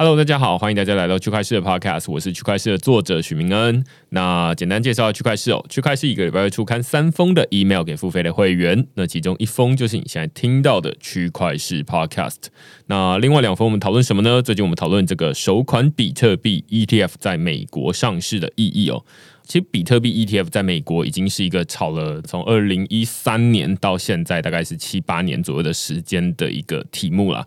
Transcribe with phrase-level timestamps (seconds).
[0.00, 3.84] Hello，大家好，欢迎大家来到区块市的 Podcast，我是区块市的作者许明恩。
[4.08, 12.46] 那简单介绍区块市哦，区块市一个礼拜会出刊三封的 email 给付费的会员，那其中一封就是你现在听到的区块市 Podcast。
[12.86, 14.40] 那另外两封我们讨论什么呢？
[14.40, 19.04] 最近我们讨论这个首款比特币 ETF 在美国上市的意义哦。
[19.44, 27.46] 其实比特币 ETF 在美国已经是一个炒了从二零一三年到现在大概是七八年左右的时间的一个题目了。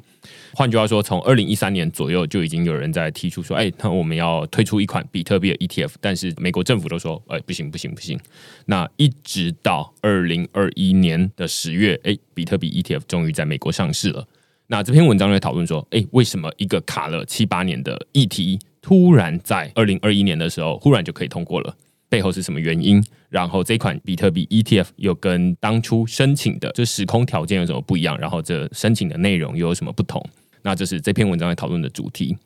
[0.54, 8.20] 换句话说，从二零一三年左右就已经有人在提出说：“哎，那我们要推出一款比特币的 ETF。”但是美国政府都说：“哎，不行，不行，不行。”
[8.66, 14.28] 那一直到二零二一年的十月，哎，比特币 ETF 终于在美国上市了。
[14.68, 21.76] 那这篇文章在讨论说：“哎，为什么一个卡了七八年的议题，突然在二零二一年的时候忽然就可以通过了？”
[22.14, 23.04] 背后是什么原因？
[23.28, 28.16] 然后这款比特币 ETF 又跟当初申请的这时空条件有什么不一样？
[28.20, 30.24] 然后这申请的内容又有什么不同？
[30.62, 32.38] 那这是这篇文章在讨论的主题。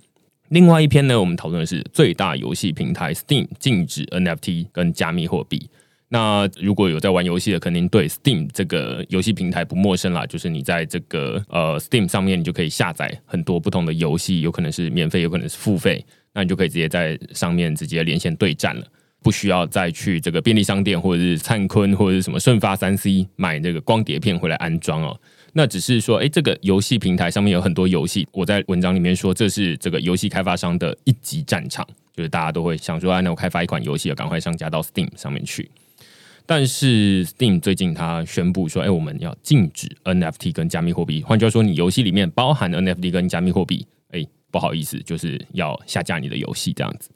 [0.47, 5.69] 另外一篇呢，我们讨论的是最大游戏平台 Steam 禁止 NFT 跟加密货币。
[6.07, 10.25] 那如果有在玩游戏的，肯定对 Steam 这个游戏平台不陌生啦。
[10.25, 16.06] 就是你在这个呃 Steam 上面，你就可以下载很多不同的游戏，有可能是免费，有可能是付费。
[16.33, 18.88] 那你就可以直接在上面直接连线对战了。
[19.22, 25.19] 不需要再去这个便利商店或者是灿坤或者是什么顺发三 C 买这个光碟片回来安装哦。
[25.53, 28.27] 那只是说，哎，这个游戏平台上面有很多游戏。
[28.31, 31.85] 我在文章里面说，这是这个游戏开发商的一级战场，
[32.16, 35.69] 就是大家都会想说，啊，那我开发一款游戏，要赶快上架到 Steam 上面去。
[36.45, 41.23] 但是 Steam 最近他宣布说，哎，我们要禁止 NFT 跟加密货币。
[41.23, 47.09] 换句话说，你游戏里面包含 NFT 跟加密货币，哎，不好意思，就是要下架你的游戏这样子。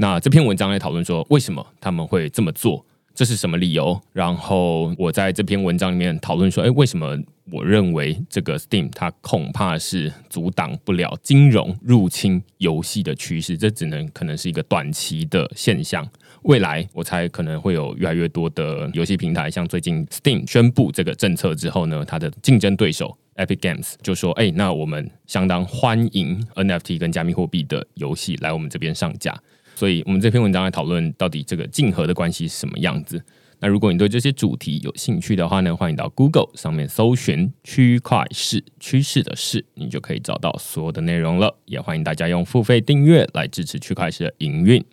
[0.00, 2.82] 那这篇文章来讨论说，为什么他们会这么做？
[3.14, 4.00] 这是什么理由？
[4.14, 7.18] 然后我在这篇文章里面讨论说，哎，为什么
[7.52, 13.58] 我认为这个 Steam 它恐怕是阻挡不了金融入侵游戏的趋势？
[13.58, 16.08] 这只能可能是一个短期的现象。
[16.44, 29.38] 未来我猜可能会有越来越多的游戏平台，像最近 Steam 宣布这个政策之后呢，它的竞争对手 Epic Games 就说，哎，那我们相当欢迎 NFT 跟加密货币的游戏来我们这边上架。
[29.80, 33.24] 所以，我们这篇文章来讨论到底这个竞合的关系是什么样子。
[33.60, 41.56] 那如果你对这些主题有兴趣的话呢，欢迎到 Google 上面搜寻“区块市趋势的事”，你就可以找到所有的内容了。
[41.64, 44.84] 也欢迎大家用付费订阅来支持区块市的营运。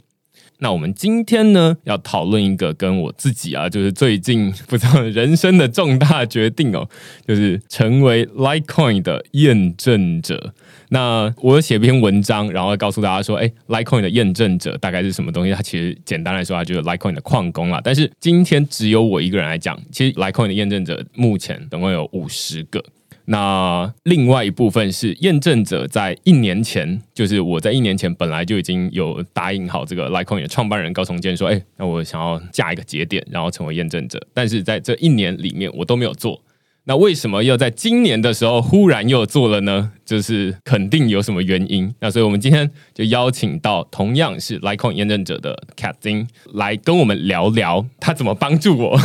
[0.60, 6.90] 那我们今天呢，要讨论一个跟我自己啊，就是最近不知道人生的重大决定哦，
[7.28, 10.54] 就是成为 Litecoin 的验证者。
[10.90, 15.54] 那我写篇文章，然后告诉大家说，哎，Litecoin 的验证者大概是什么东西？
[15.54, 17.80] 它其实简单来说，它就是 Litecoin 的矿工啦。
[17.84, 22.84] 但是今天只有我一个人来讲，其实 Litecoin 的验证者目前总共有五十个。
[23.30, 34.26] 那另外一部分是验证者，在一年前，就是我在一年前本来就已经有答应好这个 Litecoin 的创办人高崇建说，哎，那我想要架一个节点，然后成为验证者。
[34.34, 36.42] 但是在这一年里面，我都没有做。
[36.90, 39.92] 那为什么又在今年的时候忽然又做了呢？
[40.06, 41.94] 就是肯定有什么原因。
[42.00, 48.98] 那所以我们今天就邀请到同样是 Litecoin 验证者的 c a t h i n 来跟我们聊聊他怎么帮助我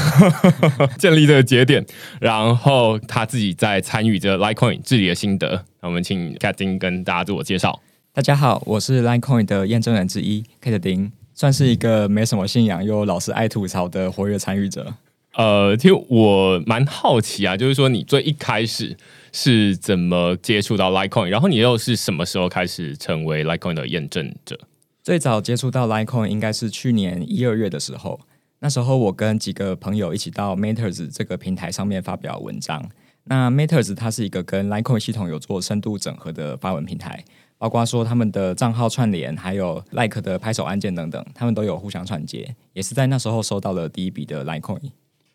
[0.97, 1.85] 建立这个节点，
[2.21, 5.65] 然后他自己在参与这 Litecoin 治理的心得。
[5.81, 7.81] 那我们请 c a t h i n 跟大家自我介绍。
[8.13, 14.95] 大家好，我是 Litecoin 的验证人之一 c a t h i n 算是一个没什么信仰又老是爱吐槽的活跃参与者。
[15.35, 18.97] 呃，其实我蛮好奇啊，就是说你最一开始
[19.33, 24.59] 是怎么接触到 Litecoin，然后你又是什么时候开始成为 Litecoin 的验证者？
[25.03, 28.21] 最早接触到 Litecoin 应该是去年一二月的时候，
[28.61, 32.91] 那时候我跟几个朋友一起到 Matters 这个平台上面发表文章。
[33.25, 37.25] 那 Matters 它是一个跟 Litecoin 系统有做深度整合的发文平台。
[37.57, 44.91] 包括说他们的账号串联，还有 Like 的拍手按键等等，他们都有互相串接，也是在那时候收到了第一笔的 Litecoin。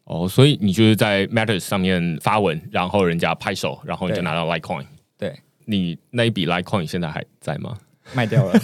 [0.08, 4.86] 哦，所以你就是在 Matters 上面发文，然后人家拍手，然后你就拿到 Litecoin。
[5.18, 7.78] 对，你那一笔 Litecoin 现在还在吗？
[8.14, 8.58] 卖掉了。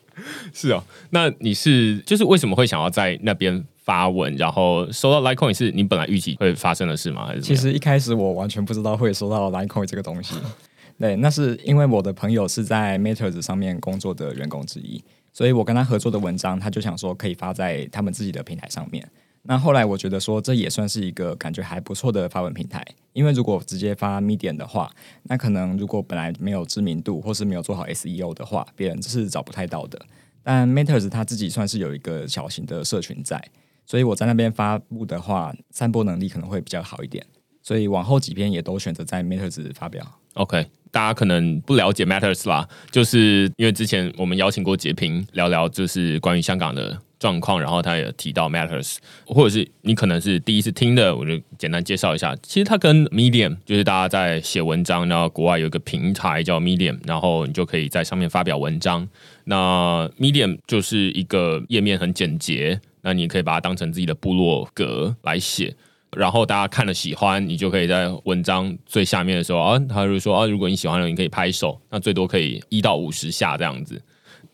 [0.54, 7.30] 是哦，那你是就是为什么会想要在那边发文，然后收到 Litecoin 是你本来预期会发生的事吗？
[7.42, 10.34] 其实一开始我完全不知道会收到 Litecoin 这个东西。
[10.98, 19.06] 对，那是因为我的朋友是在 Matters 上面工作的员工之一，所以我跟他合作的文章，他就想说可以发在他们自己的平台上面。
[19.48, 24.90] 那后来我觉得说这也算是一个感觉还不错的发文平台，因为如果直接发 Medium 的话，
[25.22, 30.00] 那可能如果本来没有知名度或是没有做好 SEO 的话，别人是找不太到的。
[30.42, 33.42] 但 Matters 他自己算是有一个小型的社群在，
[33.84, 37.24] 所以我在那边发布的话，散播能力可能会比较好一点。
[37.62, 40.06] 所以往后几篇也都选择在 Matters 发表。
[40.34, 48.96] OK，大家可能不了解 Matters 啦，就是因为之前我们邀请过杰平聊聊，就是关于香港的状况，然后他也提到 Matters，
[49.26, 52.36] 或者是你可能是第一次听的，我就简单介绍一下。
[52.42, 59.08] 其实它跟 Medium 就是大家在写文章，然后国外有一个平台叫 Medium，然后你就可以在上面发表文章。
[59.44, 65.74] 那 Medium 就是一个页面很简洁，那你可以把它当成自己的部落格来写。
[66.16, 74.00] 然后大家看了喜欢，你就可以在文章最下面的时候啊，他就说啊，如果你喜欢了，你可以拍手，那最多可以一到五十下这样子，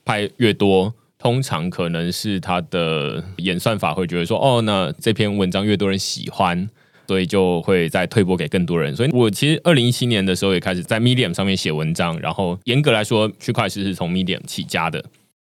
[0.05, 0.93] 拍越多，
[1.23, 6.69] 通常可能是他的演算法会觉得说，哦，那这篇文章越多人喜欢，
[7.07, 8.97] 所以就会再推播给更多人。
[8.97, 15.05] 所以我其实二零一七年的时候也开始在 Medium 上面写文章，然后严格来说，区块链是从 Medium 起家的。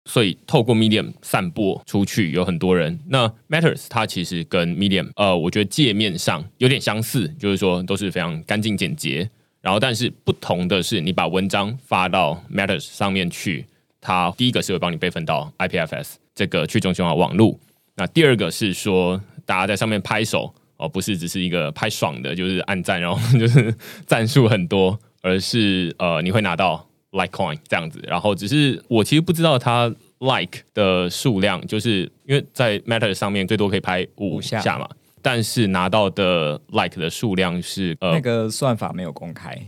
[0.06, 2.98] 所以透过 Medium 散播出去，有很多人。
[3.08, 9.28] 那 Matters 它其实跟 Medium 呃，我觉得界面上有点相似，就是说都是非常干净简洁。
[9.60, 13.66] 然后但是不同的是，你把文章发到 Matters 上面去，
[14.00, 17.58] 它第一个是会帮你备份到 IPFS 这个去中心化网络。
[17.96, 23.74] 那第二个是说，大家在上面拍手哦，不是只是一个拍爽的，就是按赞，然后 就是
[24.06, 26.84] 赞数很多，而是呃，你会拿到。
[27.10, 34.86] Litecoin 这样子，然后只是我其实不知道它 Like 的数量，就是因为在 Matter 上面最多可以拍五下嘛，
[35.22, 39.58] 但是拿到的 Like 的数量是呃，那个算法没有公开，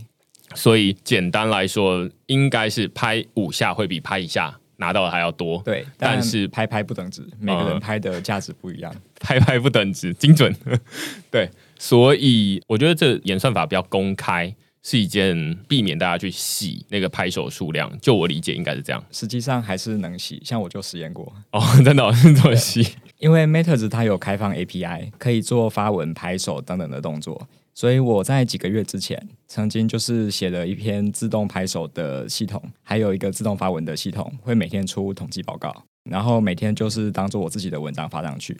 [0.53, 8.93] 所以简单来说，应该是拍五下会比拍一下拿到的还要多，对，但是拍拍不等值，每个嗯人拍的价值不一样。
[9.19, 10.55] 拍拍不等值，精准，
[11.29, 14.55] 对，所以我觉得这演算法比较公开。
[14.83, 22.95] 是一件避免大家去洗那个拍手数量，就我理解应该是这样实际上还是能洗，像我就实验过， 哦，真的、哦、是这么洗。
[23.19, 35.73] 因为 Matters 它有开放 API，可以做发文、拍手等等的动作，所以我在几个月之前曾经就是写了一篇自动拍手的系统，还有一个自动发文的系统，会每天出统计报告，
[36.03, 38.57] 然后每天就是当做我自己的文章发上去，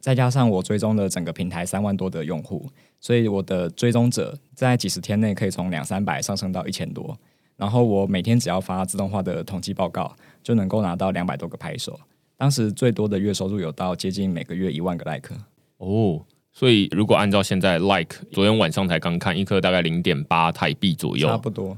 [0.00, 2.68] 再加上我追踪了整个平台三万多的用户，
[3.00, 7.18] 所以我的追踪者在几十天内可以从两三百上升到一千多。
[7.56, 11.98] 然后我每天只要发自动化的统计报告，就能够拿到两百多个拍手。
[12.36, 15.32] 当时最多的月收入有到接近每个月一万个 like。
[15.76, 21.76] 哦，所以如果按照现在 like，昨天晚上才刚看一颗大概零点八台币左右差，不多，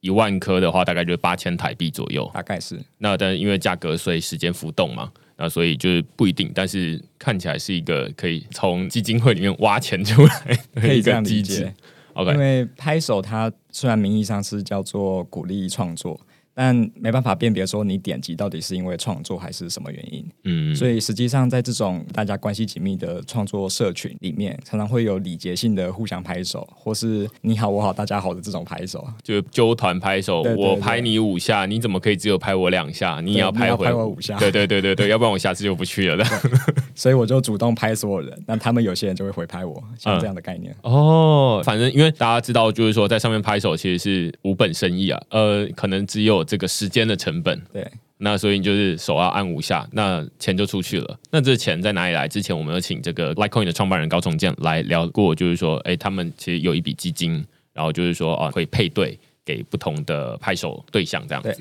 [0.00, 2.28] 一万颗的话大概就是八千台币左右。
[2.34, 11.74] 大概是那但因为价格随时间浮动嘛，那所以就是不一定，但是看起来是一个可以从基金会里面挖钱出来的一可以这样理个机制解。。
[12.14, 16.18] OK，因为拍手它虽然名义上是叫做鼓励创作，
[16.58, 20.26] 但没办法辨别说你点击到底是因为创作还是什么原因。
[20.44, 29.06] 嗯，所以实际上在这种大家关系紧密的创作社群里面，常常会有礼节性的互相拍手，或是你好我好大家好的这种拍手。
[29.22, 33.20] 就揪团拍手，对对对我拍你五下，你怎么可以只有拍我两下？
[33.20, 36.24] 你也要拍回拍我五下对对对对对，要不然我下次就不去了的。
[36.96, 40.74] 所以我就主动拍所有人，那他们有些人就会回拍我，像这样的概念。
[40.82, 47.60] 哦，反正因为大家知道，就是说在上面拍手其实是无本生意啊，呃，可能只有这个时间的成本。
[47.72, 47.86] 对，
[48.16, 51.18] 那所以你就是手要按五下，那钱就出去了。
[51.30, 52.26] 那这钱在哪里来？
[52.26, 61.56] 之前我们有请这个 Litecoin 的创办人高崇建来聊过，就是说，哎，他们其实有一笔基金，然后就是说啊，会配对给不同的拍手对象这样子对。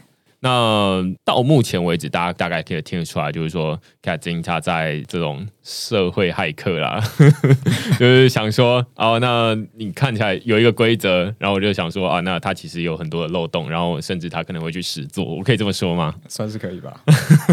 [0.45, 7.01] 那到目前为止，大家大概可以听得出来，就是说 t 金他在这种社会骇客啦，
[7.97, 16.13] 就是想说，哦，那你看起来有一个规则，然后我就想说啊，那他其实有很多的漏洞，然后甚至他可能会去实做，我可以这么说吗？
[16.29, 17.01] 算是可以吧。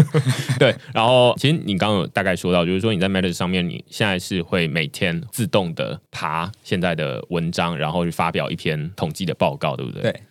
[0.59, 10.03] 对，然后其实你刚刚有大概说到，就是说你在 Matters 上面，你现在是会每天自动的爬现在的文章，然后去发表一篇统计的报告，对不对？
[10.03, 10.21] 对。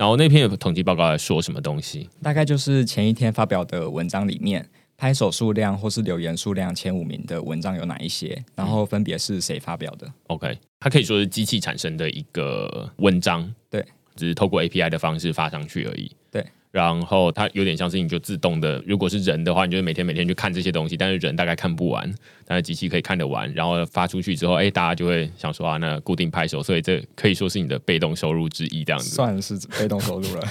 [0.00, 2.08] 然后那篇的统计报告在说什么东西？
[2.22, 4.66] 大概就是前一天发表的文章里面，
[4.96, 10.10] 拍手数量或是留言数量前五名的文章有哪一些，然后分别是谁发表的。
[10.28, 13.84] OK，它可以说是机器产生的一个文章，对，
[14.16, 16.10] 只是透过 API 的方式发上去而已。
[16.30, 22.12] 对，然后它有点像是你就自动的，如果是人的话，你就每天每天去看这些东西，但是人大概看不完，
[22.44, 23.52] 但是机器可以看得完。
[23.54, 29.10] 然后发出去之后，哎，大家就会想说啊，那固定拍手，所以这可以说是你的被动收入之一，这样子。
[29.10, 30.48] 算是被动收入了。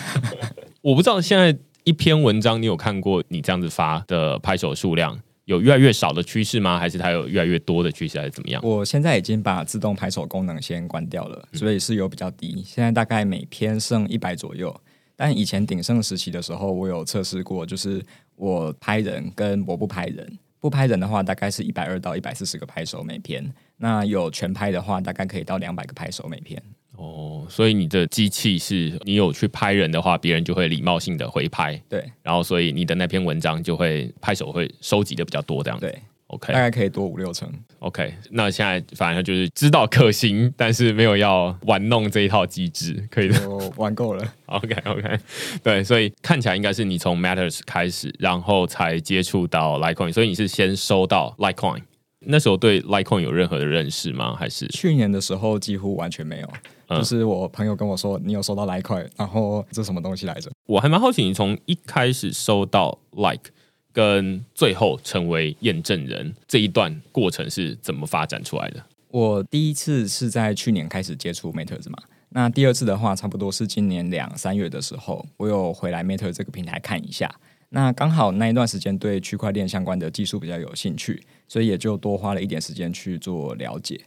[0.81, 6.77] 我不知道现在一篇文章你有看过你这样子发的拍手数量有越来越少的趋势吗？
[6.77, 8.61] 还是它有越来越多的趋势，还是怎么样？
[8.61, 14.75] 我现在已经把自动拍手功能先关掉了，所以是有比较低，现在大概每篇剩一百左右。
[15.19, 18.01] 但以前鼎盛时期的时候，我有测试过，就是
[18.37, 26.63] 我拍人跟我不拍人，不拍人的话大概是一百二到一百四十个拍手每篇，那有全拍的话大概可以到两百个拍手每篇。
[26.95, 32.09] 哦，所以你的机器是你有去拍人的话，别人就会礼貌性的回拍，对。
[32.23, 35.85] 然后所以你的那篇文章就会拍手会收集的比较多，这样子。
[35.85, 37.51] 对，OK 大概可以多五六成。
[37.79, 43.49] OK，那现在反正就是知道可行，但是没有要玩弄这一套机制，可以的。
[43.49, 44.33] 我玩够了。
[44.47, 45.19] OK OK，
[45.63, 51.81] 对，所以看起来应该是你从 Matters 开始，然后才接触到 Litecoin，所以你是先收到 Litecoin，
[52.19, 54.35] 那时候对 Litecoin 有任何的认识吗？
[54.35, 56.49] 还是去年的时候几乎完全没有，
[56.89, 60.51] 嗯就是我朋友跟我说你有收到 Like，，然后这什么东西来着？
[60.67, 63.51] 我还蛮好奇，你从一开始收到 Like
[63.91, 68.83] 跟最后成为验证人这一段过程是怎么发展出来的？
[69.09, 71.97] 我第一次是在去年开始接触 Matters 嘛，
[72.29, 77.33] 那第二次的话，差不多是今年两三月的时候，我有回来 MATE 这个平台看一下。
[77.69, 83.99] 那刚好那一段时间对区块链相关的技术比较有兴趣，所以也就多花了一点时间去做了解。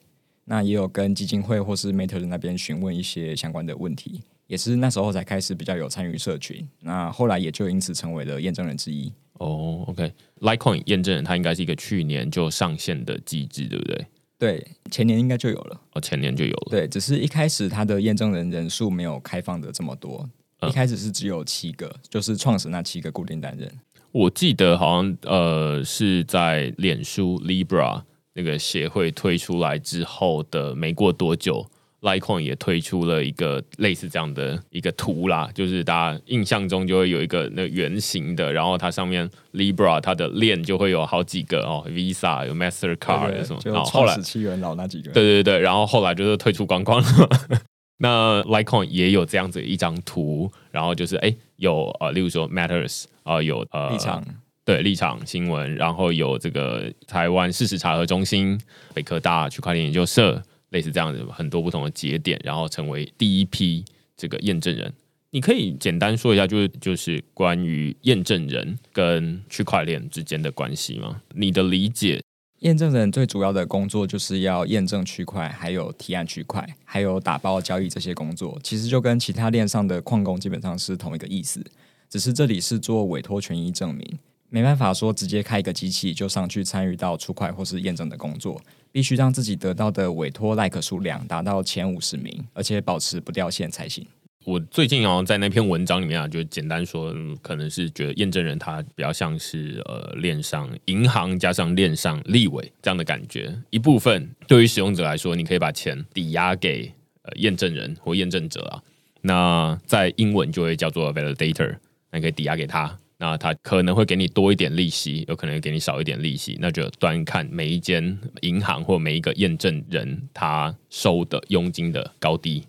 [0.45, 6.69] 那也有跟基金会或是 Matter 那边询问一些相关的问题，也是那时候才开始比较有参与社群。
[6.81, 9.13] 那后来也就因此成为了验证人之一。
[9.35, 14.07] 哦、o k Litecoin 验证人它应该是一个去年就上线的机制，对不对？
[14.39, 15.81] 对，前年应该就有了。
[15.95, 16.69] 哦，前年就有了。
[16.71, 20.29] 对，只是一开始它的验证人人数没有开放的这么多，
[20.61, 23.73] 嗯一开始是只有七个，就是创始那七个固定单人。
[24.11, 28.03] 我记得好像呃是在脸书 Libra
[28.35, 31.65] 那个协会推出来之后的没过多久
[32.01, 45.13] ，Litecoin 也推出了一个类似这样的一个图啦，就是大家印象中就会有一个那个圆形的，然后它上面 Libra 它的链就会有好几个哦，Visa 有 Mastercard 有什么，就然后后来七元老那几个。
[45.13, 47.29] 对对对，然后后来就是退出光光了。
[47.99, 54.25] 那 Litecoin 也有这样子一张图，然后就是哎有呃，例如说 Matters 啊、有呃立场
[54.65, 58.61] 对立场新闻，然后有这个台湾事实查核中心、
[58.95, 63.85] 北科大区块链研究社，类似这样子很多不同的节点，然后成为第一批
[64.17, 64.93] 这个验证人。
[65.31, 71.23] 你可以简单说一下，就是就是关于验证人跟区块链之间的关系吗？
[71.35, 72.21] 你的理解
[72.59, 81.65] 验证人最主要的工作就是要验证区块，还有提案区块，还有打包交易这些工作，其实就跟其他链上的矿工基本上是同一个意思，
[82.09, 84.19] 只是这里是做委托权益证明，
[84.53, 88.61] 没办法说直接开一个机器就上去参与到出块或是验证的工作，
[88.93, 94.07] 必须让自己得到的委托 like 数量达到前五十名，而且保持不掉线才行。
[94.45, 103.57] 我最近好像在那篇文章里面啊，就简单说，可能是觉得验证人他比较像是呃链上银行加上链上立委这样的感觉。
[103.71, 106.93] 一部分对于使用者来说，你可以把钱抵押给
[107.23, 108.83] 呃验证人或验证者啊，
[109.23, 111.77] 那在英文就会叫做 validator，
[112.11, 112.99] 那你可以抵押给他。
[113.23, 122.65] 那他可能会给你多一点利息，有可能给你少一点利息，那就端看每一间银行或每一个验证人他收的佣金的高低。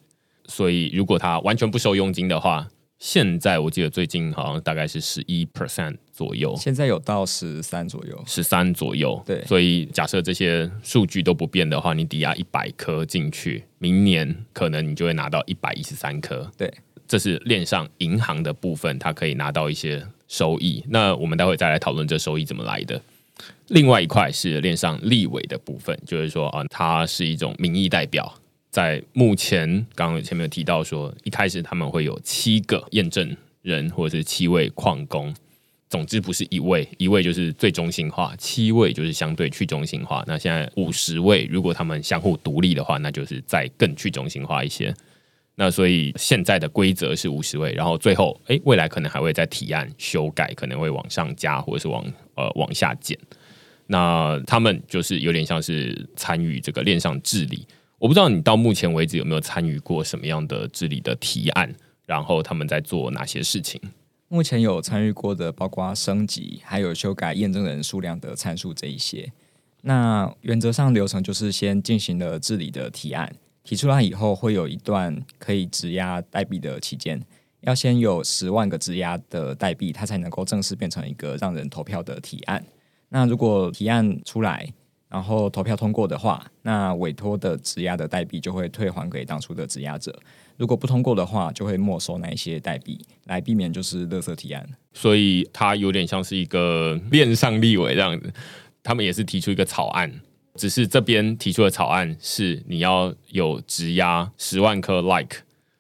[0.46, 2.68] 所以如果他完全不收佣金的话，
[3.00, 9.20] 现在我记得最近好像大概是十一 percent 左右，现在有到十三左右，十三左右。
[9.26, 16.48] 对所以假设这些数据都不变的话，你抵押一百颗进去，明年可能你就会拿到一百一十三颗。
[16.56, 16.72] 对，
[17.14, 20.84] 这是链上银行的部分，它可以拿到一些收益。
[20.90, 23.00] 那我们待会再来讨论这收益怎么来的。
[23.68, 28.34] 另外一块是链上立委的部分，就是说啊，它是一种民意代表。
[28.72, 35.32] 在目前，刚刚前面有提到说，一开始他们会有七个验证人或者是七位矿工，
[35.92, 40.24] 总之不是一位，一位就是最中心化，七位就是相对去中心化。
[40.26, 44.92] 那现在五十位，如果他们相互独立的话，那就是再更去中心化一些。
[45.56, 52.04] 那所以现在的规则是五十位，然后最后，诶，未来可能还会再提案修改，可能会往上加或者是往
[52.36, 53.18] 呃往下减。
[53.86, 57.68] 那他们就是有点像是参与这个链上治理。
[58.00, 61.74] 我不知道你到目前为止有没有参与过什么样的治理的提案，
[62.06, 63.80] 然后他们在做哪些事情？
[64.30, 69.32] 目前有参与过的，包括升级，还有修改验证人数量的参数这一些。
[69.82, 77.22] 那原则上流程就是先进行了治理的提案，提出来以后会有一段可以质押代币的期间，
[77.62, 82.64] 要先有十万个质押的代币，它才能够正式变成一个让人投票的提案。
[83.10, 84.68] 那如果提案出来，
[85.08, 90.18] 然后投票通过的话，那委托的质押的代币就会退还给当初的质押者。
[90.58, 94.68] 如果不通过的话，就会没收那一些代币，来避免就是垃圾提案。
[94.92, 98.34] 所以它有点像是一个链上立委这样子，
[98.82, 100.12] 他们也是提出一个草案，
[100.56, 105.38] 只是这边提出的草案是你要有质押十万颗 like，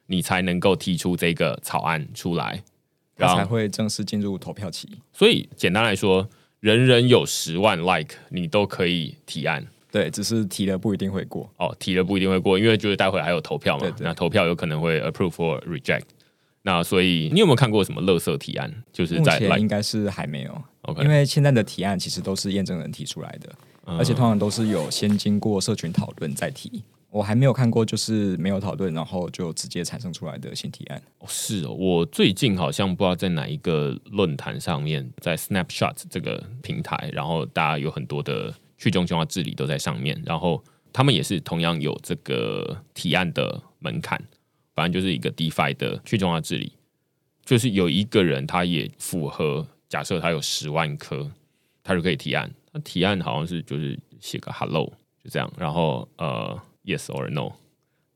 [0.07, 2.63] 你才能够提出这个草案出来，
[3.15, 4.89] 然后才会正式进入投票期。
[5.11, 6.29] 所以简单来说。
[6.63, 9.67] 人人有十万 like，你都可以提案。
[9.91, 11.51] 对，只是提了不一定会过。
[11.57, 13.93] 哦，提了不一定会过，因为就是待会还有投票嘛。
[13.99, 16.05] 那投票有可能会 approve or reject。
[16.61, 18.73] 那所以你有没有看过什么垃圾提案？
[18.93, 20.61] 就是在应该是还没有。
[20.83, 23.53] OK，因为现在的提案其实都是验证人提出来的，
[23.85, 26.83] 而且通常都是有先经过社群讨论再提。
[27.09, 30.99] 我还没有看过，就是没有讨论，然后就直接产生出来的新提案。
[31.19, 44.19] 哦，是哦，我最近好像不知道在哪一个论坛上面，在 Snapshot 这个平台，然后大家有很多的去中心化治理都在上面，然后他们也是同样有这个提案的门槛，
[44.73, 46.73] 反正就是一个 DeFi 的去中心化治理，
[47.45, 51.29] 就是有一个人他也符合，假设他有十万颗，
[51.83, 52.51] 他就可以提案。
[52.73, 54.91] 他提案好像是就是写个 Hello
[55.23, 56.59] 就这样，然后呃。
[56.85, 57.53] Yes or no，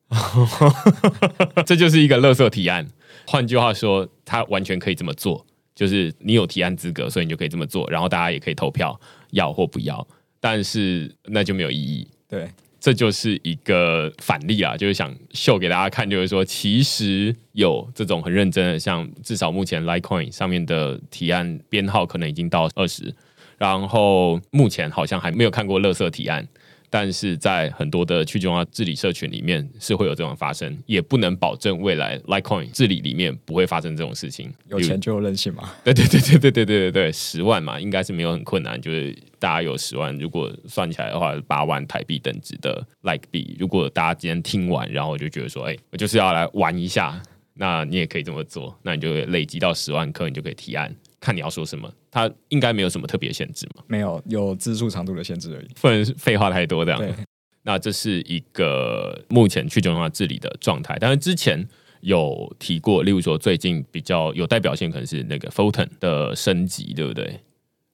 [1.66, 2.86] 这就是一个垃圾提案。
[3.26, 7.90] 换句话说，他完全可以这么做，就是你有提案资格，所以你就可以这么做。
[7.90, 9.00] 然后大家也可以投票
[9.32, 10.06] 要或不要，
[10.42, 12.06] 但是那就没有意义。
[12.28, 23.16] 对，这就是一个反例啊，就是想秀给大家看，就是说其实有这种很认真的，像至少目前 Litecoin 上面的提案编号可能已经到二十，
[23.58, 26.48] 然后目前好像还没有看过乐色提案。
[26.90, 34.50] 但是在很多的去中央治理社群里面是会有这种发生，也不能保证未来 Litecoin 治理里面不会发生这种事情。
[34.70, 35.70] 有钱就任性嘛？
[35.84, 38.82] 对对对对对对对对对，十万嘛，应该是没有很困难。
[38.82, 43.58] 就是大家有十万，如果算起来的话，八万台币等值的 Like 币。
[43.60, 47.22] 如果大家今天听完，然后我就觉得说，哎，我就是要来玩一下，
[47.56, 48.74] 那你也可以这么做。
[48.82, 50.96] 那你就累积到十万颗，你就可以提案。
[51.28, 53.84] 看你要说什么，它应该没有什么特别限制嘛？
[53.88, 55.68] 没有，有字数长度的限制而已。
[55.82, 57.16] 不能废话太多这样。
[57.64, 61.68] 那这是一个目前去中心化治理的状态，但是之前
[62.00, 67.42] 有提过，例如说最近比较有代表性，可能是那个 Photon 的升级，对不对？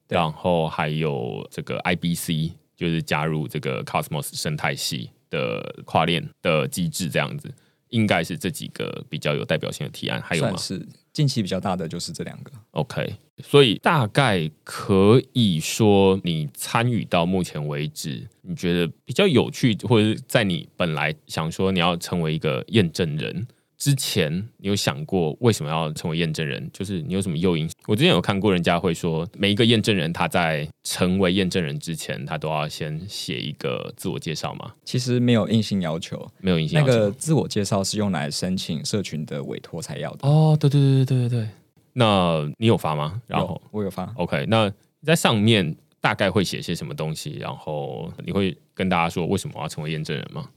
[0.10, 7.52] 然后还有这个 IBC，就是加入这个 Cosmos 生态系的跨链的机制，这样子，
[7.94, 10.58] 应该是这几个比较有代表性的提案，还有吗？
[10.58, 10.86] 是。
[11.14, 23.46] 近期比较大的就是这两个，OK，所以大概可以说，你参与到目前为止，你觉得比较有趣，或者是在你本来想说你要成为一个验证人。
[23.84, 26.70] 之前你有想过为什么要成为验证人？
[26.72, 27.70] 就是你有什么诱因？
[27.86, 34.74] 我之前有看过人家会说，每一个验证人他在成为验证人之前，他都要先写一个自我介绍吗。
[34.86, 36.94] 其实没有硬性要求，没有硬性要求。
[36.94, 40.30] 那个自我介绍是用来申请社群的委托才要的。
[40.30, 41.50] 哦，对对对对对对。
[41.92, 43.22] 那你有发吗？
[43.28, 44.06] 然后我有发。
[44.16, 47.36] OK，那在上面大概会写些什么东西？
[47.38, 50.48] 然后你会跟大家说为什么我要成为验证人吗？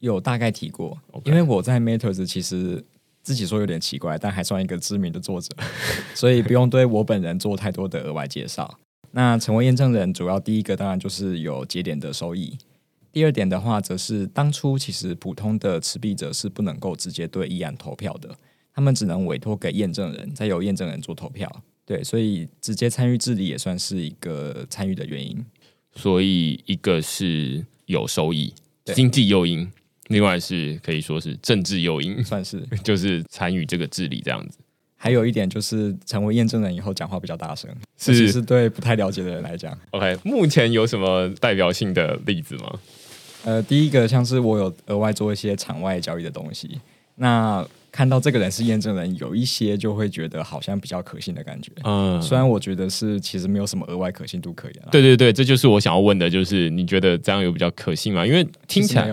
[0.00, 2.84] 有大概提过，因为我在 Matters 其实
[3.22, 5.54] 自己说有点奇怪，但还算一个知名的作者，
[6.14, 8.78] 所以不用对我本人做太多的额外介绍。
[9.10, 12.56] 那成为验证人，主要第一个当然就是有节点的收益，
[13.10, 18.36] 第二点的话，则是当初其实普通的持币者是不能够直接对议案投票的，
[18.74, 21.50] 他们只能委托给验证人，再由验证人做投票。
[21.84, 25.44] 对，所以直接参与治理也算是一个参与的原因。
[25.94, 28.52] 所以一个是有收益，
[28.94, 29.68] 经济诱因。
[30.08, 34.58] 另外是可以说是政治诱因，算是 就是参与这个治理这样子。
[35.00, 39.72] 还有一点就是成为验证人以后讲话比较大声，是是对不太了解的人来讲。
[39.92, 42.72] OK，目前有什么代表性的例子吗？
[43.44, 46.80] 呃，第一个像是我有额外做一些场外交易的东西，
[47.14, 51.70] 那看到这个人是验证人，有一些就会觉得好像比较可信的感觉。
[51.84, 54.82] 嗯，虽然我觉得是其实没有什么额外可信度可言。
[54.90, 58.26] 对对对，这就是我想要问的，就是你觉得这样有比较可信吗？
[58.26, 59.08] 因为听起来。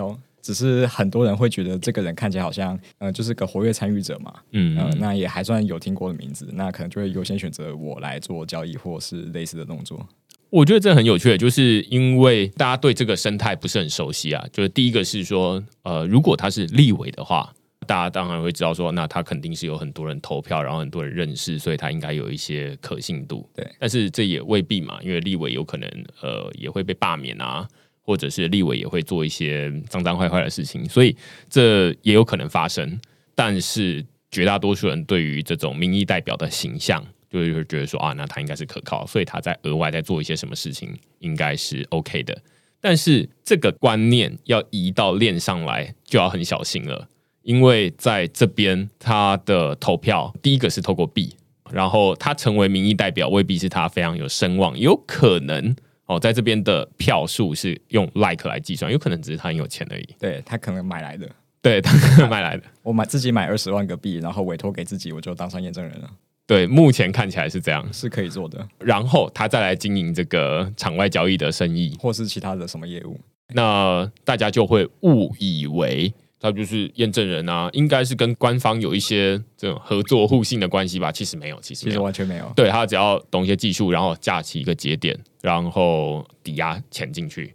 [0.46, 10.08] 只是很多人会觉得这个人看起来好像，呃，就是个活跃参与者嘛，嗯，呃，那也还算有听过的名字，那可能就会优先选择我来做交易或是类似的动作。
[10.50, 14.46] 我觉得这很有趣，就是因为大家对这个生态不是很熟悉啊。
[14.52, 17.52] 就是第一个是说，呃，如果他是立委的话，
[17.84, 23.48] 大家当然会知道说，那他肯定是有很多人投票，然后很多人认识，所以他应该有一些可信度。
[23.56, 25.90] 对，但是这也未必嘛，因为立委有可能
[26.22, 27.66] 呃也会被罢免啊，
[28.06, 31.14] 或者是立委也会做一些脏脏坏坏的事情，所以
[31.50, 32.98] 这也有可能发生。
[33.34, 42.40] 但是绝大多数人对于这种民意代表的形象，就会觉得说啊，那他应该是可靠，所以他在额外在做一些什么事情，应该是 OK 的。
[42.80, 47.08] 但是这个观念要移到链上来，就要很小心了，
[47.42, 51.34] 因为在这边他的投票，第一个是透过币，
[51.72, 55.74] 然后他成为民意代表，未必是他非常有声望，有可能
[56.06, 61.28] 哦，在这边的票数是用 like 来计算，有可能只是他很有钱而已，对他可能买来的，
[61.60, 66.08] 对 他可能买来的，我买自己买二十万个币，然后委托给自己，我就当上验证人了，
[66.46, 68.66] 对，目前看起来是这样，是可以做的。
[68.78, 73.20] 然后他再来经营这个场外交易的生意，或是其他的什么业务，
[73.52, 81.10] 那大家就会误以为他就是验证人啊，应该是跟官方有一些这种合作互信的关系吧？
[81.10, 81.98] 其实没有，其实其实。
[81.98, 82.52] 完全没有。
[82.54, 87.54] 对他只要懂一些技术，然后架起一个节点，然后抵押钱进去，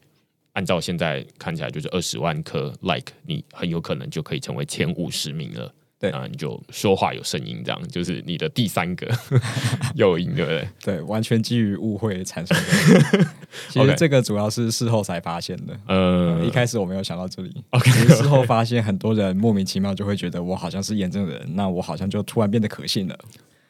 [0.53, 5.73] 按照现在看起来就是二十万颗 like，你很有可能就可以成为前五十名了。
[6.01, 9.07] 对啊，你就说话有声音，这样就是你的第三个
[9.93, 10.67] 诱因，对不对？
[10.83, 13.27] 对，完全基于误会产生的。
[13.69, 15.79] 其实这个主要是事后才发现的。
[15.87, 23.15] 呃一开始我没有想到这里 OK 事后发现很多人莫名其妙就会觉得我好像是验证人，那我好像就突然变得可信了。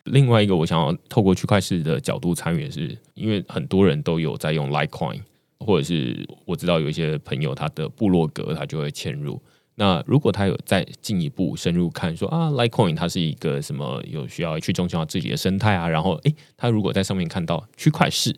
[0.05, 5.19] 另外一个，我想要透过区块链的角度参与，的是因为很多人都有在用 Litecoin，
[5.59, 9.41] 或者是我知道有一些朋友他的部落格他就会嵌入。
[9.81, 18.31] 那如果他有再进一步深入看说啊，Litecoin 它是一个什么有需要去中心化自己的生态啊，然后诶，他如果在上面看到区块市，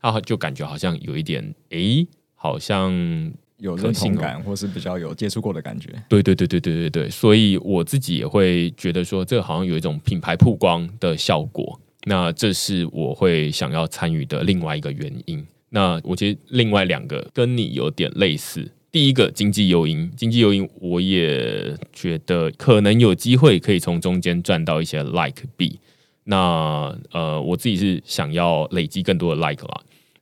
[0.00, 2.92] 他就感觉好像有一点诶，好像
[3.56, 5.90] 有认同感，或是比较有接触过的感觉。
[6.08, 11.80] 对对对对对对对，所以我自己也会觉得说，这好像有一种品牌曝光的效果。
[12.04, 15.44] 那这是我会想要参与的另外一个原因。
[15.70, 18.70] 那我觉得另外两个跟你有点类似。
[18.94, 25.80] 第一个经济诱因，经济诱因我也觉得可能有机会可以从中间赚到一些 like 币。
[26.22, 29.80] 那呃，我自己是想要累积更多的 like 啦。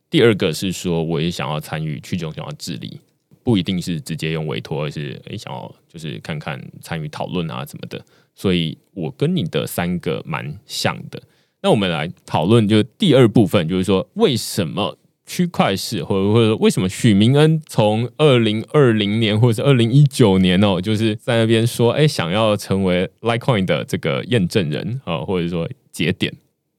[0.09, 2.99] 第二个是说，我也想要参与去中心化治理，
[3.43, 8.03] 不一定是直接用委托，而是诶想要就是看看参与讨论啊什么的。
[8.35, 11.23] 所以我跟你的三个蛮像的。
[11.61, 26.33] 那我们来讨论，就第二部分，就是说为什么区块市，或者或者为什么许明恩从二零二零年或者是二零一九年哦，就是在那边说，哎，想要成为 Litecoin 的这个验证人啊、或者说节点。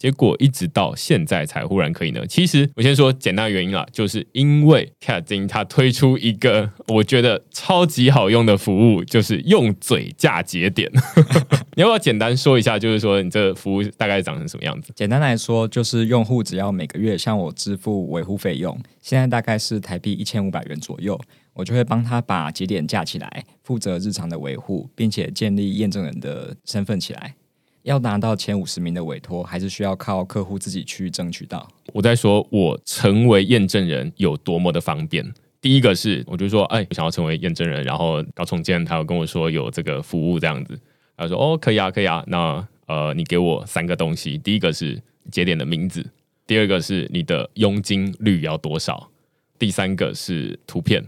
[0.03, 2.27] 结果一直到现在才忽然可以呢。
[2.27, 10.91] 其实我先说简单的原因啦，就是因为 Cat 金它推出一个 我觉得超级好用的服务，就是用嘴架节点。
[11.77, 14.91] 你要不要简单说一下，就是说你这服务大概长成什么样子？
[14.93, 21.17] 简单来说，就是用户只要每个月向我支付维护费用，现在大概是台币一千五百元左右，
[21.53, 27.35] 我就会帮他把节点架起来，负责日常的维护，并且建立验证人的身份起来。
[27.83, 31.67] 要拿到前五十名的委托，还是需要靠客户自己去争取到。
[31.93, 35.31] 我在说我成为验证人有多么的方便。
[35.61, 40.77] 第一个是，我就说，哎，我想要成为验证人，然后高重建他有跟我说有这个服务这样子，
[41.15, 46.05] 他说哦，可以啊，可以啊，那呃，你给我三个东西，第一个是节点的名字，
[46.45, 49.09] 第二个是你的佣金率要多少，
[49.57, 51.01] 第三个是图片，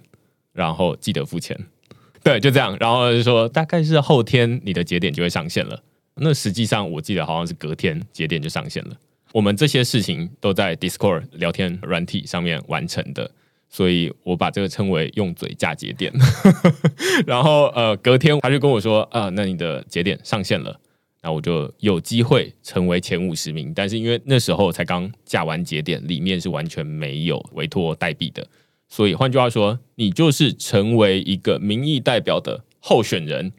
[0.54, 1.60] 然后记得付钱。
[2.24, 5.84] 对，就这样，然后就说大概是后天你的节点就会上线了。
[6.18, 8.96] 那实际上我记得好像是隔天节点就上线了。
[9.34, 13.30] 我们这些事情都在 Discord 聊天软体上面完成的，
[13.70, 16.14] 所以我把这个称为用嘴架节点。
[17.28, 20.80] 然后呃，隔天他就跟我说啊、那你的节点上线了，
[21.22, 23.74] 那我就有机会成为前五十名。
[23.76, 28.48] 但是因为那时候才刚架完节点，里面是完全没有委托代币的，
[28.88, 33.52] 所以换句话说，你就是成为一个民意代表的候选人。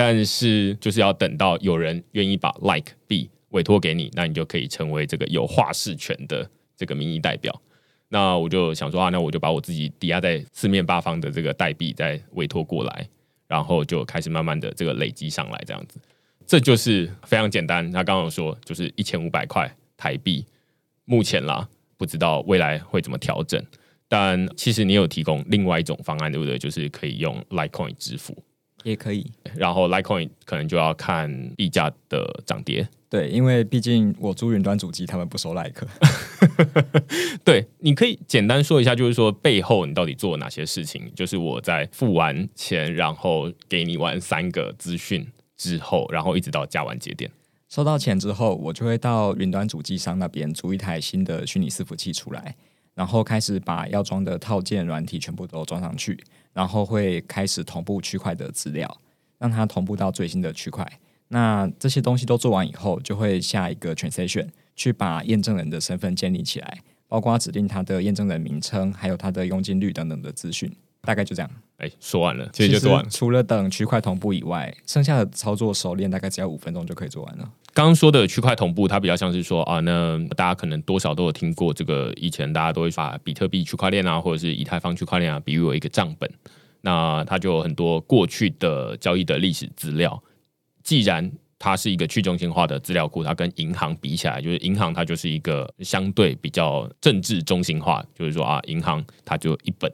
[0.00, 7.60] 但是就是要等到有人愿意把 like 币委托给你，那你就可以成为这个有话事权的这个民意代表。
[8.08, 13.08] 那我就想说啊，那我就把我自己抵押在四面八方的这个代币再委托过来，
[13.48, 15.98] 然后就开始慢慢的这个累积上来，这样子。
[16.46, 17.84] 这就是非常简单。
[17.90, 20.46] 他刚刚有说，就是一千五百块台币，
[21.06, 23.60] 目前啦，不知道未来会怎么调整。
[24.08, 26.56] 但其实你有提供另外一种方案，对不对？
[26.56, 28.40] 就是可以用 Litecoin 支付。
[28.82, 29.30] 也可以。
[29.54, 32.88] 然后 Litecoin 可能就要看币价的涨跌。
[33.10, 35.86] 对，因为毕竟我租云端主机，他们不收 like。
[37.42, 41.10] 对，你可以简单说一下，就是说背后你到底做了哪些事情？
[41.14, 47.30] 就是我在付完钱，然后给你完三个资讯，之后，然后一直到加完节点。
[47.70, 52.54] 收到钱之后，我就会到云端主机商那边租一台新的虚拟伺服器出来，
[52.94, 56.22] 然后开始把要装的套件软体全部都装上去，
[56.58, 59.00] 然后会开始同步区块的资料，
[59.38, 60.84] 让它同步到最新的区块。
[61.28, 70.74] 那这些东西都做完以后，就会下一个 transaction 去把验证人的身份建立起来，包括指定他的验证人名称，还有他的佣金率等等的资讯。
[71.08, 71.50] 大概就这样。
[71.78, 73.08] 哎，说完了，其实就做完了。
[73.08, 77.50] 除了等区块同步以外，剩下的操作熟练大概只要五分钟就可以做完了。
[77.72, 86.30] 刚刚说的区块同步，它比较像是说啊，那大家可能多少都有听过这个，以前大家都会把比特币区块链啊，或者是以太坊区块链啊，比喻为一个账本。
[86.82, 90.22] 那它就有很多过去的交易的历史资料。
[90.82, 99.90] 既然它是一个去中心化的资料库，它跟银行比起来，就是银行它就是一个相对比较政治中心化，就是说啊，银行它就一本。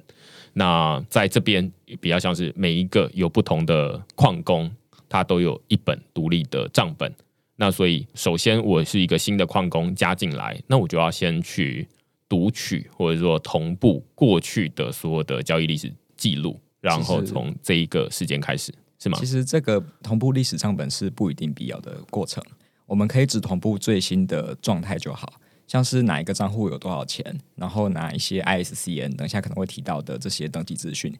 [0.54, 4.70] 那在这边比较像是每一个有不同的矿工，
[5.08, 7.12] 他都有一本独立的账本。
[7.56, 11.86] 那所以，首先我是一个新的矿工加进来，那我就要先去
[12.28, 19.16] 读取或者说同步过去的所有的交易历史记录，然后从这一个时间开始，是吗？
[19.20, 22.42] 其实这个同步历史账本是不一定必要的过程，
[22.86, 25.34] 我们可以只同步最新的状态就好。
[25.66, 27.24] 像是哪一个账户有多少钱，
[27.56, 31.14] 然后哪一些 ISCN，等一下可能会提到的这些登记资讯。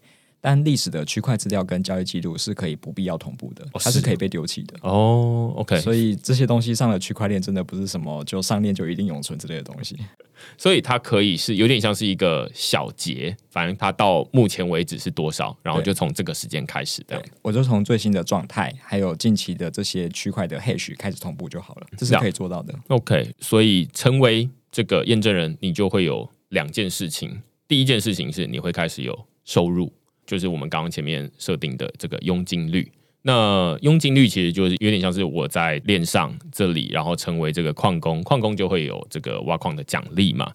[0.47, 4.77] 但历史的区块资料跟交易记录是可以不必要同步的，它是可以被丢弃的。
[4.83, 5.81] 哦，OK。
[5.81, 9.97] 所以这些东西上了区块链，真的不是什么就上链就一定永存之类的东西。
[10.59, 17.25] 所以它可以是有点像是一个小节，反正它到目前为止是多少，然后就从这个时间开始的。
[17.41, 22.75] 我就从最新的状态，还有近期的这些区块的 hash 开始同步就好了，这是可以做到的。
[22.89, 23.35] OK。
[23.41, 27.41] 所以成为这个验证人，你就会有两件事情。
[27.67, 29.91] 第一件事情是你会开始有收入。
[30.27, 32.91] 就是我们刚刚前面设定的这个佣金率，
[33.23, 40.53] 那佣金率其实就是有点像是我在链上这里，然后成为这个矿工，矿工就会有这个挖矿的奖励嘛。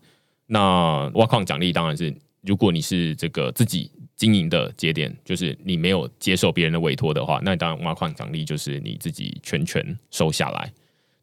[0.48, 10.72] 那挖矿奖励当然是，如果你是这个自己经营的节点，就是你没有接受别人的委托的话，那当然挖矿奖励就是你自己全权收下来。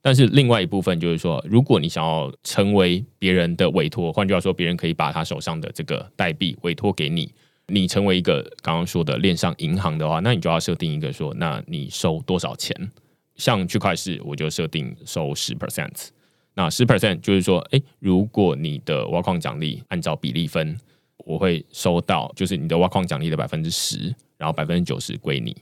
[0.00, 7.32] 但是另外一部分就是说，如果你想要成为别人的委托，换句话说，别人可以把他手上的这个代币委托给你。
[7.68, 12.90] 你成为一个刚刚说的链上银行的话，那你就要设定一个说，那你收多少钱？
[13.34, 16.08] 像区块市，我就设定收十 percent。
[16.54, 20.78] 那十 percent 就是说，哎，如果你的挖矿奖励按照比例分，
[21.18, 25.54] 我会收到，就是你的挖矿奖励的百分之十，然后百分之九十归你。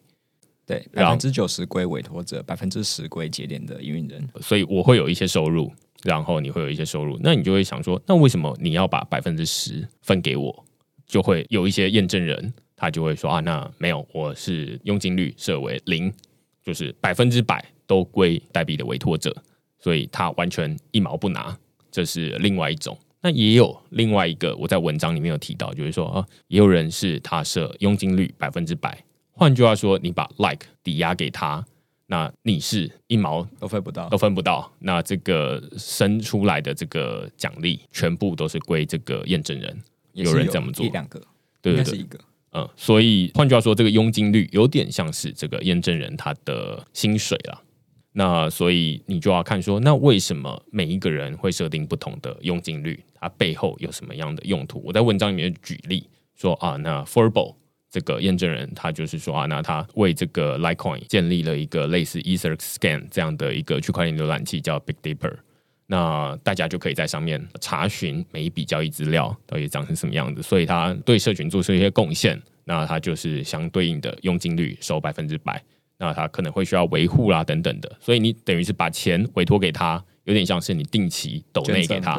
[0.66, 4.28] 对，百分之九十归委托者，百分之十归节点的营运人。
[4.40, 5.72] 所以我会有一些收入，
[6.04, 10.64] 然后你会有一些收入，那你就会想说，那为什么你要把百分之十分给我？
[11.06, 16.12] 就会有一些验证人，他就会说啊，那没有，我是佣金率设为零，
[16.62, 19.34] 就是百分之百都归代币的委托者，
[19.78, 21.56] 所以他完全一毛不拿，
[21.90, 22.98] 这是另外一种。
[23.20, 31.64] 那也有另外一个，我在文章里面有提到，就是说啊，也有人是他设佣金率百分之百，换句话说，你把 like 抵押给他，
[32.06, 39.74] 那你是一毛都分不到，都分不到，那这个生出来的这个奖励全部都是归这个验证人。
[40.14, 41.20] 有人这么做，一两个，
[41.60, 42.18] 对对对，是一个，
[42.52, 47.62] 嗯，所以换句话说，这个佣金率有点像是这个验证人他的薪水了。
[48.16, 53.02] 那所以你就要看说，那为什么每一个人会设定不同的佣金率？
[53.14, 54.80] 它背后有什么样的用途？
[54.84, 57.56] 我在文章里面举例说啊，那 Forbo
[57.90, 65.34] 这个验证人，他就是说啊，那他为这个 Litecoin 建立了一个类似 EtherScan 这样的一个区块链浏览器，叫 Big Dipper。
[65.86, 75.62] 那大家就可以在上面查询每一笔交易资料到底长成什么样子，所以他对社群做出一些贡献，那他就是相对应的佣金率收百分之百，
[75.98, 82.18] 那他可能会需要维护啦等等的，所以你等于是把钱委托给他，有点像是你定期抖内给他，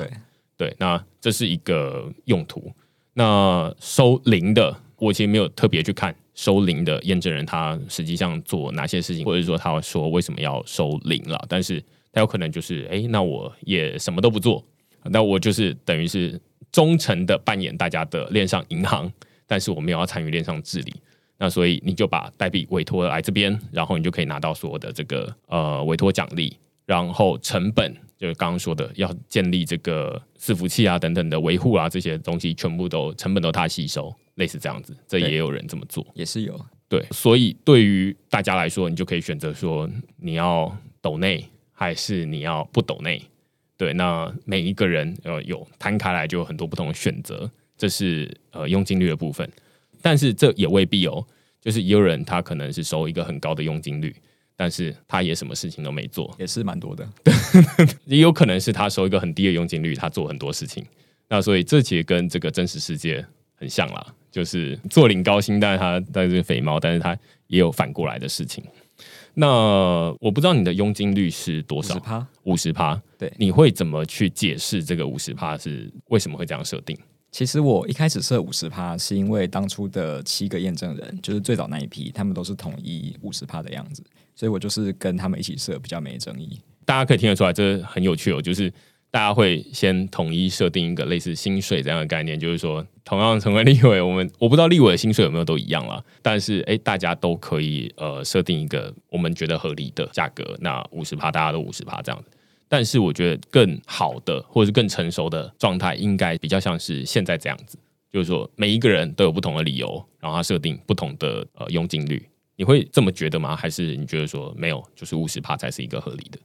[0.56, 2.72] 对，那这是一个用途。
[3.14, 11.84] 那收零的，我其实没有特别去看收零的验证人他实际上做哪些事情，或者说他说为什么要收零了，但是。
[12.16, 14.66] 他有可能就是，哎，那我也什么都不做，
[15.04, 16.40] 那我就是等于是
[16.72, 19.12] 忠诚的扮演大家的链上银行，
[19.46, 20.94] 但是我没有要参与链上治理，
[21.38, 41.46] 那所以你就把代币委托来这边，然后你就可以拿到所有的这个呃委托奖励，然后成本就是刚刚说的要建立这个伺服器啊等等的维护啊这些东西全部都成本都他吸收，类似这样子，这也有人这么做，也是有对，所以对于大家来说，你就可以选择说你要抖内。
[41.76, 43.22] 还是你要不抖内？
[43.78, 49.48] 对，那每一个人呃有摊开来就有很多不同的选择，这是呃佣金率的部分。
[50.02, 51.26] 但是这也未必哦，
[51.62, 54.16] 就是也有人他可能是收一个很高的佣金率，
[54.56, 57.06] 但是他也什么事情都没做，也是蛮多的。
[58.06, 60.86] 也有可能是他收一个很低的佣金率，他做很多事情。
[61.28, 68.64] 那所以这其实跟这个真实世界很像啦，就是坐领高薪，但是他但是肥猫，但是他也有反过来的事情。
[69.36, 72.00] 那我不知道你的佣金率是多少？
[72.00, 73.00] 趴，五十趴。
[73.18, 76.98] 对，你会怎么去解释这个五十趴是为什么会这样设定？
[77.32, 84.02] 其实我一开始设五十趴，是因为当初的七个验证人，就是最早那一批，他们都是统一五十趴的样子，
[84.36, 86.60] 所以我就是跟他们一起设，比较没争议。
[86.86, 88.72] 大家可以听得出来，这很有趣哦，就是。
[89.16, 102.30] 大家会先统一设定一个类似薪水这样的概念，就是说，同样成为立委，我们我不知道立委的薪水有没有都一样了，但是诶，大家都可以呃设定一个我们觉得合理的价格，那五十趴大家都五十趴这样子。
[102.68, 107.80] 但是我觉得更好的或者是更成熟的状态，应该比较像是现在这样子，
[108.12, 112.22] 就是说每一个人都有不同的理由，然后他设定不同的呃佣金率。
[112.58, 113.56] 你会这么觉得吗？
[113.56, 116.38] 还是你觉得说没有，就是五十趴才是一个合理的？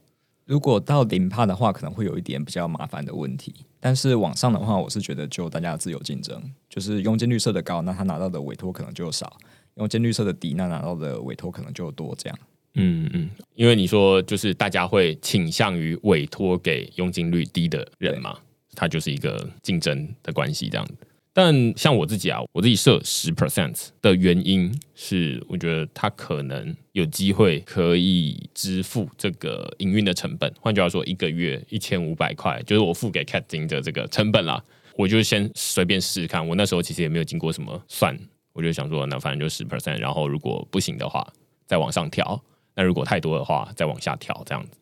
[0.51, 3.55] 如果到零帕的话，可能会有一点比较麻烦的问题。
[3.79, 9.29] 但是往上的话，我是觉得就大家自由竞争，就是佣金绿色的高，那他拿到的委托可能就少；
[9.77, 12.13] 佣金绿色的低，那拿到的委托可能就多。
[12.19, 12.37] 这样，
[12.75, 18.37] 嗯嗯，因为你说就是大家会倾向于委托给佣金率低的人嘛，
[18.75, 20.95] 他就是一个竞争的关系这样子。
[21.33, 30.53] 但像我自己啊，我自己设十 percent 的原因是，我觉得他可能有机会可以支付这个营运的成本。
[30.61, 34.62] 换句话说，一个月一千五百块，就是我付给 Catting 的这个成本啦。
[34.97, 36.47] 我就先随便试试看。
[36.47, 38.19] 我那时候其实也没有经过什么算，
[38.53, 41.33] 我就想说，那反正就十 percent，然后如果不行的话，
[41.64, 42.43] 再往上调；
[42.75, 44.73] 那如果太多的话，再往下调，这样子。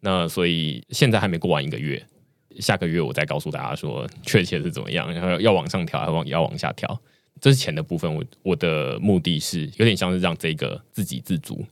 [0.00, 2.06] 那所以现在还没过完一个月。
[2.60, 7.00] 下个月我再告诉大家说确切是怎么样，然后要往上调还往要往下调，
[7.40, 8.14] 这是钱的部分。
[8.14, 11.64] 我我的目的是有点像是让这个自给自足。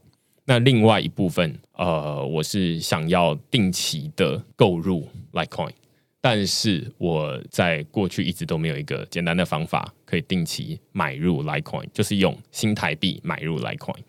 [0.44, 5.72] 那另外一部分，呃，我是想要定期的购入 Litecoin，
[6.20, 14.00] 但是我在过去一直都没有一个简单的方法可以定期买入 Litecoin，就是用新台币买入 Litecoin。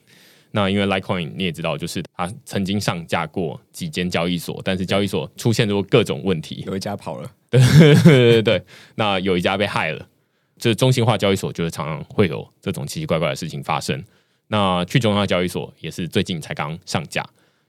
[0.55, 8.63] 那因为 Litecoin 你也知道，就是它曾经上架过几间交易所，但是交易所出现过各种问题，有一家跑了， 对对对对，
[8.95, 10.07] 那有一家被害了，
[10.57, 14.01] 就是中心化交易所，就是常常会有这种奇奇怪怪的事情发生。
[14.47, 17.21] 那去中心化交易所也是最近才刚上架，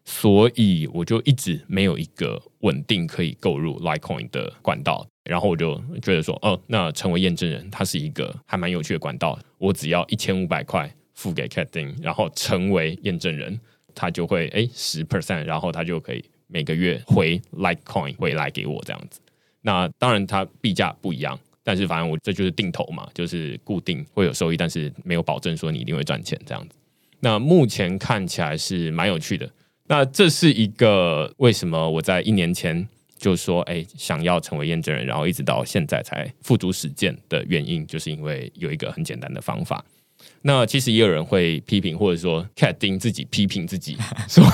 [0.04, 10.88] 所以我就一直没有一个稳定可以购入 Litecoin 的管道，然后我就觉得说，哦，那成为验证人，它是一个还蛮有趣的管道，我只要一千五百块。
[11.16, 13.58] 付给 Cattin，然后成为验证人，
[13.94, 19.18] 他就会哎十 percent，然后他就可以每个月回 Litecoin 回来给我这样子。
[19.62, 26.76] 那当然它币价不一样，但是反正我这就是定投嘛，就是固定会有收益，但是没有保证说你一定会赚钱这样子。
[27.18, 29.50] 那目前看起来是蛮有趣的。
[29.88, 39.84] 那这是一个为什么我在一年前就说哎想要成为验证人，然后一直到现在才付诸实践的原因，就是因为有一个很简单的方法。
[40.46, 43.98] 那其实也有人会批评，或者说 Cat 丁自己批评自己，
[44.30, 44.44] 说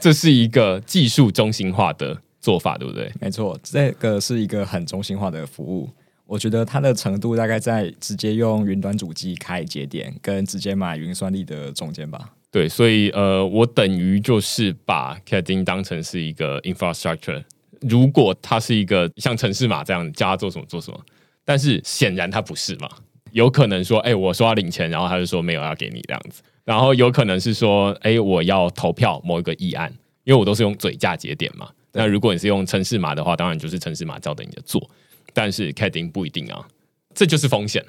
[0.00, 3.08] 这是一个技术中心化的做法，对不对？
[3.20, 5.88] 没错，这个是一个很中心化的服务。
[6.26, 12.34] 我觉得它的程度大概在直接用云端主机开节点，跟直接买云算力的中间吧。
[12.50, 17.44] 对，所以呃，我等于就是把 Cat 丁当成是一个 infrastructure。
[17.82, 21.00] 如果它是一个像城市码这样叫它做什么做什么，
[21.44, 22.90] 但是显然它不是嘛。
[23.32, 26.42] 有可能说，哎，我说要领钱，然后他就说没有要给你这样子。
[26.64, 29.92] 然后有可能是说，哎，我要投票某一个议案，
[30.24, 31.68] 因为我都是用嘴价节点嘛。
[31.92, 34.90] 那如果你是用城市码的话，当然就是城市码照着你的做。
[35.32, 36.66] 但是 c a t i n g 不一定啊，
[37.14, 37.84] 这就是风险。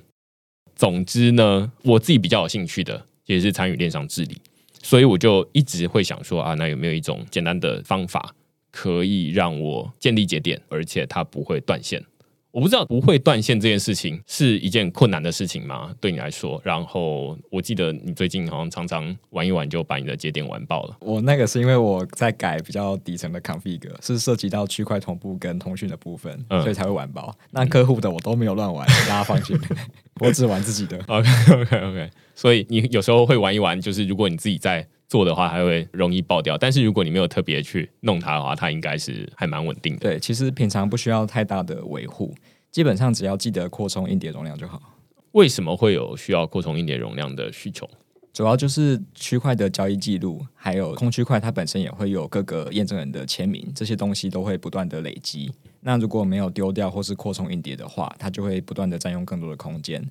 [0.76, 4.42] 总之呢，我自己比较有兴趣的也是参与链上治理，
[4.82, 8.34] 所以我就一直会想说啊，那有没有一种简单的方法
[8.72, 12.02] 可以让我建立节点，而且它不会断线？
[12.52, 15.94] 我不知道不会断线这件事情是一件困难的事情吗？
[16.02, 20.98] 对你来说，然后我记得你最近好像常常玩一玩就把你的节点玩爆了。
[21.02, 27.36] 我那个是因为我在改比较底层的 config，是涉及到区块同步跟通讯的部分，所以才会玩爆。
[27.52, 29.56] 那客户的我都没有乱玩，大家放心，
[30.20, 30.98] 我只玩自己的。
[31.08, 34.88] OK OK OK，所以你有时候会玩一玩，就是如果你自己在。
[35.10, 40.00] 做的话还会容易爆掉，但是如果你没有特别去弄它的话，它应该是还蛮稳定的。
[40.02, 42.34] 对，其实平常不需要太大的维护，
[42.72, 44.80] 基本上只要记得扩充硬碟容量就好。
[45.32, 47.90] 为什么会有需要扩充硬碟容量的需求？
[48.32, 55.52] 主要就是区块的交易记录，还有空区块，它本身也会有各个验证人的签名，这些东西都会不断的累积。
[55.82, 60.08] 那如果没有丢掉或是扩充硬碟的话，它就会不断的占用更多的空间。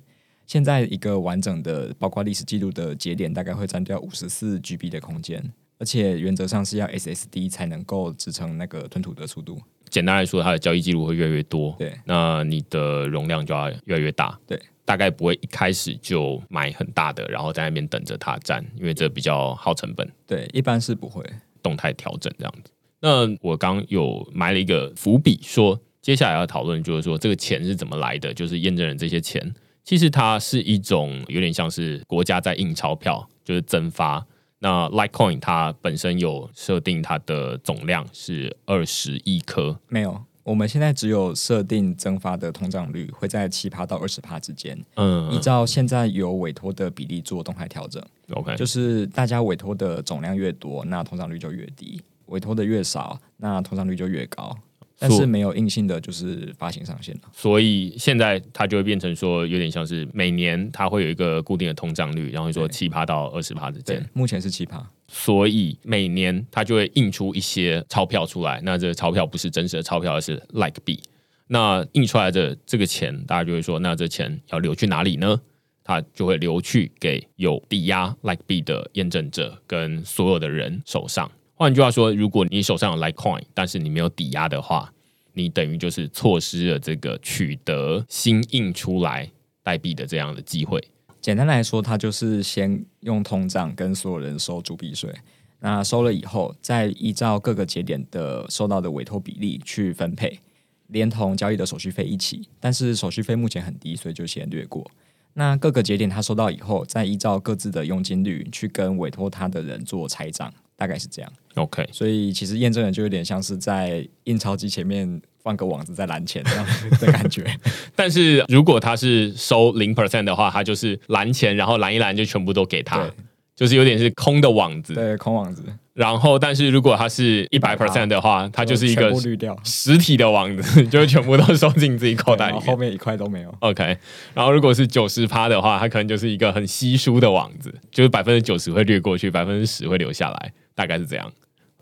[0.49, 5.39] 现在一个完整的包括历史记录的节点大概会占掉五十四 GB 的空间，
[5.77, 9.61] 而且原则上是要 SSD 才能够支撑那个吞吐的速度。
[9.91, 21.23] 简单来说，它的交易记录会越来越多，对，那你的容量就要越来越大，对，大概不会一开始就买很大的，然后在那边等着它占，因为这比较耗成本，对，一般是不会。
[21.61, 22.71] 动态调整这样子。
[23.01, 34.25] 那我刚有埋了一个伏笔，说接下来要讨论就是说这个钱是怎么来的，就是验证人这些钱，其实它是一种有点像是国家在印钞票，就是增发。
[34.59, 40.21] 那 Litecoin 它本身有设定它的总量是二十亿颗，没有。
[40.43, 48.03] 我们现在只有设定增发的通胀率会在七趴到二十趴之间，嗯，依照现在有委托的比例做动态调整。
[48.31, 54.57] OK，就是大家委托的总量越多，那通胀率就越低；委托的越少，那通胀率就越高。
[54.99, 57.21] 但是没有硬性的，就是发行上限了。
[57.31, 64.85] 所以现在它就会变成说，有点像是每年它会有一个固定的通胀率，然后说七趴到二十趴之对间。，目前是七趴。
[65.07, 68.59] 所以每年它就会印出一些钞票出来。
[68.63, 70.99] 那这个钞票不是真实的钞票，而是 like 币。
[71.47, 75.39] 那印出来的这个钱，大家就会说，那这钱要流去哪里呢？
[75.83, 81.31] 它就会流去给有抵押 like 币的验证者跟所有的人手上。
[81.59, 84.93] 换句话说，如果你手上有 Litecoin，但是你没有抵押的话，
[85.33, 89.29] 你等于就是错失了这个取得新印出来
[89.61, 90.81] 代币的这样的机会。
[91.19, 95.13] 简单来说，它就是先用通胀跟所有人收主币税，
[95.59, 100.39] 那收了以后，再依照各个节点的收到的委托比例去分配，
[100.87, 102.47] 连同交易的手续费一起。
[102.61, 104.89] 但是手续费目前很低，所以就先略过。
[105.33, 111.29] 那各个节点他收到以后，再依照各自的佣金率去跟委托他的人做拆账，大概是这样。
[111.55, 116.65] OK，所以其实验证人就有点像是在印钞机前面放个网子在蓝钱这样
[117.01, 117.45] 的感觉。
[117.93, 123.11] 但是如果他是收零 percent 的话，他就是蓝钱，然后蓝一蓝就全部都给他，
[123.57, 124.93] 就是有点是空的网子。
[124.93, 125.63] 对，空网子，
[125.99, 132.61] 然后，但是如果它是一百 percent 的话，它就是一个全部滤掉，实体的网子， 就会全部都收进自己口袋里面。
[132.61, 133.53] 然后后面一块都没有。
[133.59, 133.97] OK，
[134.33, 141.29] 然后如果是九十趴的话，它可能就是一个很稀疏的网子，就是百分之九十会掠过去，百分之十会留下来，大概是这样。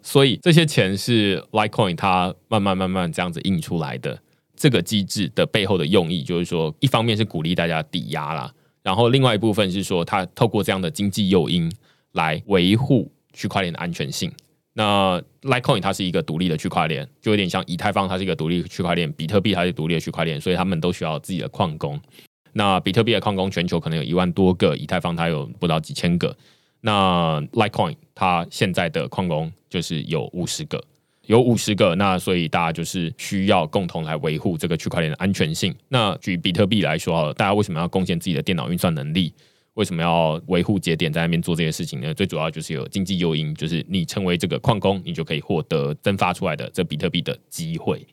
[0.01, 4.19] 所以这些钱是 Litecoin 它慢慢慢慢这样子印出来的。
[4.55, 8.51] 这个机制的背后的用意，就是说，一方面是鼓励大家抵押啦，
[8.81, 11.71] 然后另外一部分是说，它透过这样的经济诱因
[12.13, 14.31] 来维护区块链的安全性。
[14.73, 21.99] 那 Litecoin 它是一个独立的区块链，就有点像以太坊它是一个独立区块链，比特币它是独立的区块链，所以他们都需要自己的矿工。
[22.53, 26.35] 那比特币的矿工全球可能有一万多个，以太坊它有不到几千个。
[26.81, 30.83] 那 Litecoin 它现在的矿工就是有五十个，
[31.25, 35.75] 有五十个，那所以大家就是需要共同来维护这个区块链的安全性。
[35.89, 39.33] 那举比特币来说，大家为什么要贡献自己的电脑运算能力？
[39.77, 42.11] 为什么要维护节点在那边做这些事情呢？
[42.11, 48.03] 最主要就是有经济诱因，就是你成为这个矿工，你就可以获得增发出来的这比特币的机会。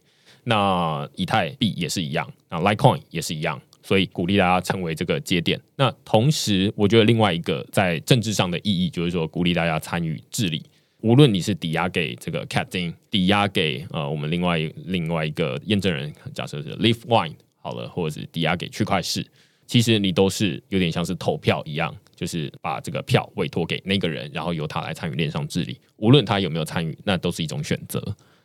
[0.42, 5.58] 那以太币也是一样，那 Litecoin 也是一样，所以鼓励大家成为这个节点。
[5.76, 10.62] 那同时，我觉得另外一个在政治上的意义，就是说鼓励大家参与治理。
[11.00, 19.26] 无论你是抵押给这个 Captain，抵押给呃我们另外另外一个验证人，假设是 Leaf Wine 好了，或者是抵押给区块市，
[19.66, 25.80] 其实你都是有点像是投票一样，就是把这个票委托给那个人，然后由他来参与链上治理。
[25.96, 28.02] 无论他有没有参与，那都是一种选择。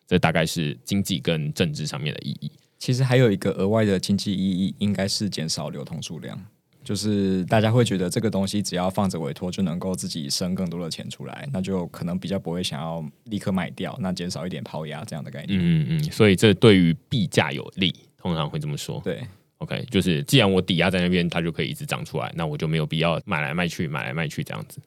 [0.08, 2.52] 这大概是经济跟政治上面的意义。
[2.80, 6.40] 其实还有一个额外的经济意义，应该是减少流通数量。
[6.82, 15.60] 就是大家会觉得这个东西只要放着委托就能够自己生更多的钱出来，那就可能比较不会想要立刻卖掉，那减少一点抛压这样的概念。
[15.62, 19.00] 嗯嗯，所以这对于币价有利，通常会这么说。
[19.04, 19.22] 对，
[19.70, 24.80] OK，就是既然我抵押在那边，它就可以一直涨出来，那我就没有必要买来卖去，买来卖去这样子。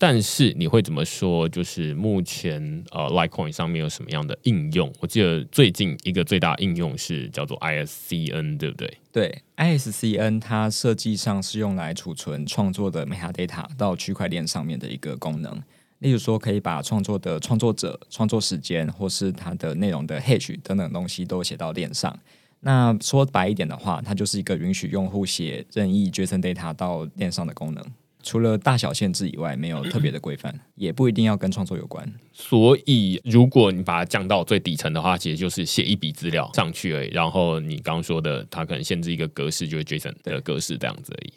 [0.00, 1.48] 但是你会怎么说？
[1.48, 2.62] 就是目前
[2.92, 4.92] 呃，Litecoin 上面有什么样的应用？
[5.00, 8.96] 我记得最近一个最大应用是叫做 ISCN，对不对？
[9.10, 15.60] 对，ISCN 它设计上是用来储存创作的 metadata 到区块链上面的一个功能。
[15.98, 22.16] 例如说，可以把创作的创作者、创作时间，或是它的内容的 hash 等等东西都写到链上。
[22.60, 27.84] 那说白一点的话，它就是一个允许用户写任意 JSON data 到链上的功能。
[28.20, 32.12] 除了大小限制以外，没有特别的规范，也不一定要跟创作有关。
[32.32, 37.10] 所以，如果你把它降到最底层的话，其实就是写一笔资料上去而已。
[37.10, 41.32] 然后你刚刚说的，它可能限制一个格式，就是 JSON 的格式这样子而已。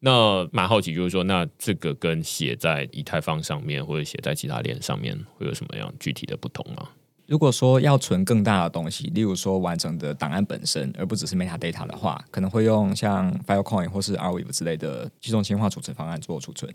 [0.00, 6.88] 那蛮好奇，就是说，那这个跟写在以太坊上面或者写在其他链上面会有什么样具体的不同吗？
[7.26, 16.72] 如果说要存更大的东西，例如说完整的档案本身，而不只是 metadata 的话，可能会用像 Filecoin 或是 Arweave 之类的集中轻化储存方案做储存。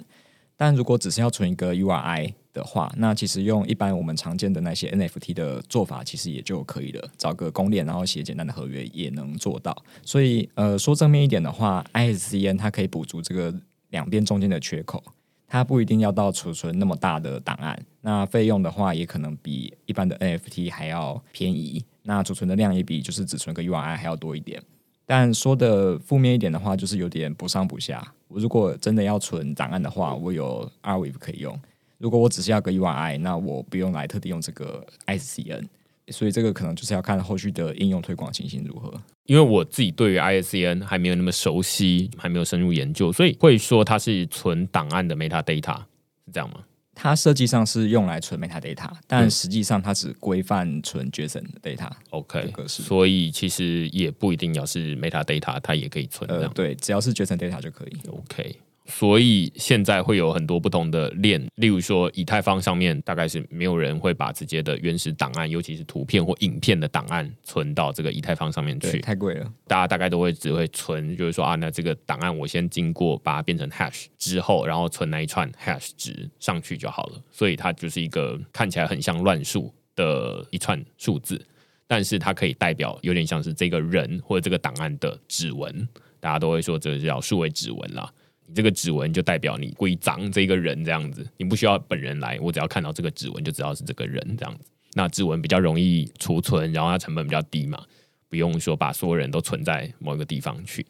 [0.57, 7.09] 但如果只是要存一个 URI 的话，那其实用一般我们常见的那些 NFT 的做法，其实也就可以了。
[7.17, 9.73] 找个公链，然后写简单的合约也能做到。
[10.03, 13.53] 所以，呃，说正面一点的话，ISCN 它可以补足这个
[13.91, 15.01] 两边中间的缺口，
[15.49, 17.77] 它不一定要到储存那么大的档案。
[18.01, 21.83] 那费用的话，也可能比一般的 NFT 还要便宜。
[22.03, 24.61] 那储存的量也比就是只存个 URI 还要多一点。
[25.05, 28.13] 但说的负面一点的话，就是有点不上不下。
[28.27, 31.51] 我如果真的要存档案的话，我有 Arweave 可以用；
[31.97, 35.67] 如果我只是要个 URI，那我不用来特地用这个 SCN。
[36.11, 38.93] 所以这个可能就是要看后续的应用推广情形如何。
[39.25, 45.77] 因为我自己对于 ISCN 还没有那么熟悉，还没有深入研究，所以会说它是存档案的 metadata，
[46.25, 46.63] 是这样吗？
[46.95, 51.89] 它设计上是用来存 metadata，但实际上它只规范存 JSON 的 data。
[52.09, 56.29] OK，所以其实也不一定要是 metadata，它也可以存。
[56.29, 57.97] 呃，对，只要是 JSON data 就可以。
[58.09, 58.55] OK。
[58.89, 69.53] 所以现在会有很多不同的链，例如说以太坊上面大概是没有人会把直接的原始档案，尤其是图片或影片的档案存到这个以太坊上面去，太贵了。
[69.67, 77.21] 大家大概都会只会存，就是说啊，那这个档案我先经过把它变成 hash 之后，然后存那一串 hash 值上去就好了。
[77.31, 81.39] 所以它就是一个看起来很像乱数的一串数字，
[81.85, 85.87] 但是它可以代表有点像是这个人或者这个档案的指纹，
[86.19, 88.11] 大家都会说这叫数位指纹啦。
[88.49, 94.65] 你这个指纹就代表你规章这个人这样子，你不需要本人来，我只要看到这个指纹就知道是这个人这样子。
[94.95, 97.79] 那指纹比较容易储存，然后它成本比较低嘛，
[98.27, 100.83] 不用说把所有人都存在某一个地方去。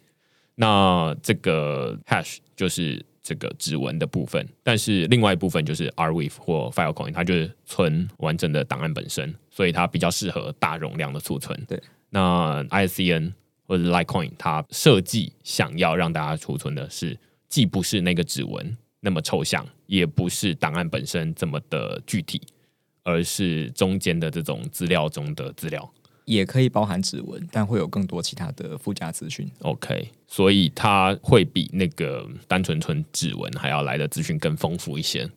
[0.56, 11.62] 那这个 hash 就是这个指纹的部分，但是另外一部分就是 Arweave 或 Filecoin，它就是存完整的档案本身，所以它比较适合大容量的储存。
[11.68, 11.78] 对，
[12.10, 13.34] 那 ISCN
[13.68, 17.18] 或者 Litecoin 它设计想要让大家储存的是。
[17.50, 22.40] 既不是那个指纹那么抽象，也不是档案本身这么的具体，
[23.04, 25.92] 而是中间的这种资料中的资料，
[26.26, 29.50] 也可以包含指纹，但会有更多其他的附加资讯。
[29.62, 35.28] OK，所以它会比那个单纯纯指纹还要来的资讯更丰富一些，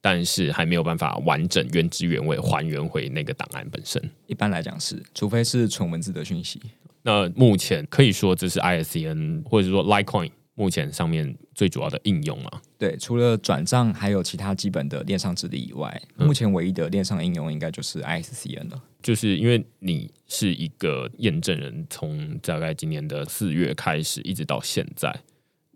[0.00, 4.02] 但是还没有办法完整原汁原味还原回那个档案本身。
[4.26, 6.62] 一般来讲是，除非是纯文字的讯息。
[7.02, 10.30] 那目前可以说这是 ISCN 或者说 Litecoin。
[10.58, 18.82] 目前上面最主要的应用嘛，对，除了转账，还有其他基本的链上治理以外，目前唯一的链上应用应该就是 ISCN 了。
[19.00, 25.16] 就是因为你是一个验证人，从大概今年的四月开始，一直到现在，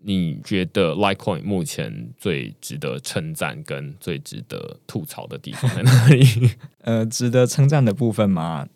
[0.01, 6.25] 你觉得 Litecoin 目前最值得称赞跟最值得吐槽的地方在哪里？
[6.83, 8.67] 呃，值得称赞的部分嘛。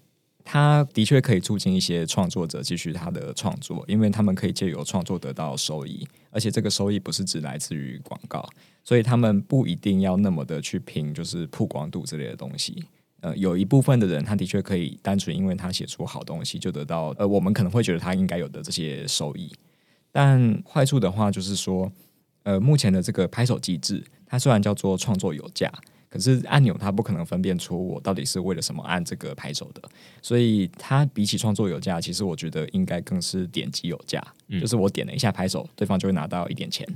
[0.49, 8.47] 它的确可以促进一些创作者继续他的创作，因为他们可以借由创作得到收益，而且这个收益不是只来自于广告，
[8.81, 12.81] 所以他们不一定要那么的去拼，就是曝光度之类的东西。
[13.19, 19.51] 呃，有一部分的人，他的确可以单纯因为他写出好东西就得到，呃，我们可能会觉得他应该有的这些收益。
[20.13, 21.91] 但坏处的话就是说，
[22.43, 25.69] 呃，目前的这个拍手机制，它虽然叫做创作有价。
[26.09, 29.81] 可是按钮它不可能分辨出我到底是为了什么按这个拍手的，
[30.21, 34.21] 所以它比起创作有价，其实我觉得应该更是点击有价。
[34.59, 36.87] 就是我点了一下拍手，对方就会拿到一点钱。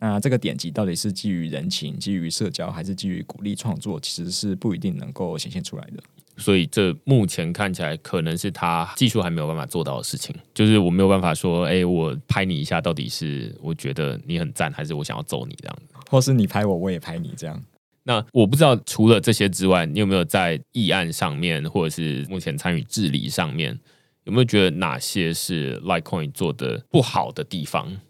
[0.00, 6.02] 那这个点击到底是基于人情、基于社交，还是基于鼓励创作，其实是不一定能够显现出来的。
[6.38, 15.78] 所以这目前看起来可能是他技术还没有办法做到的事情，就是我没有办法说，哎，我拍你一下，到底是我觉得你很赞，还是我想要揍你这样，
[16.10, 17.62] 或是你拍我，我也拍你这样。
[18.08, 23.76] 那我不知道，除了这些之外，你有没有在议案上面，或者是目前参与治理上面，
[24.22, 28.00] 有没有觉得哪些是 Litecoin 做的不好的地方？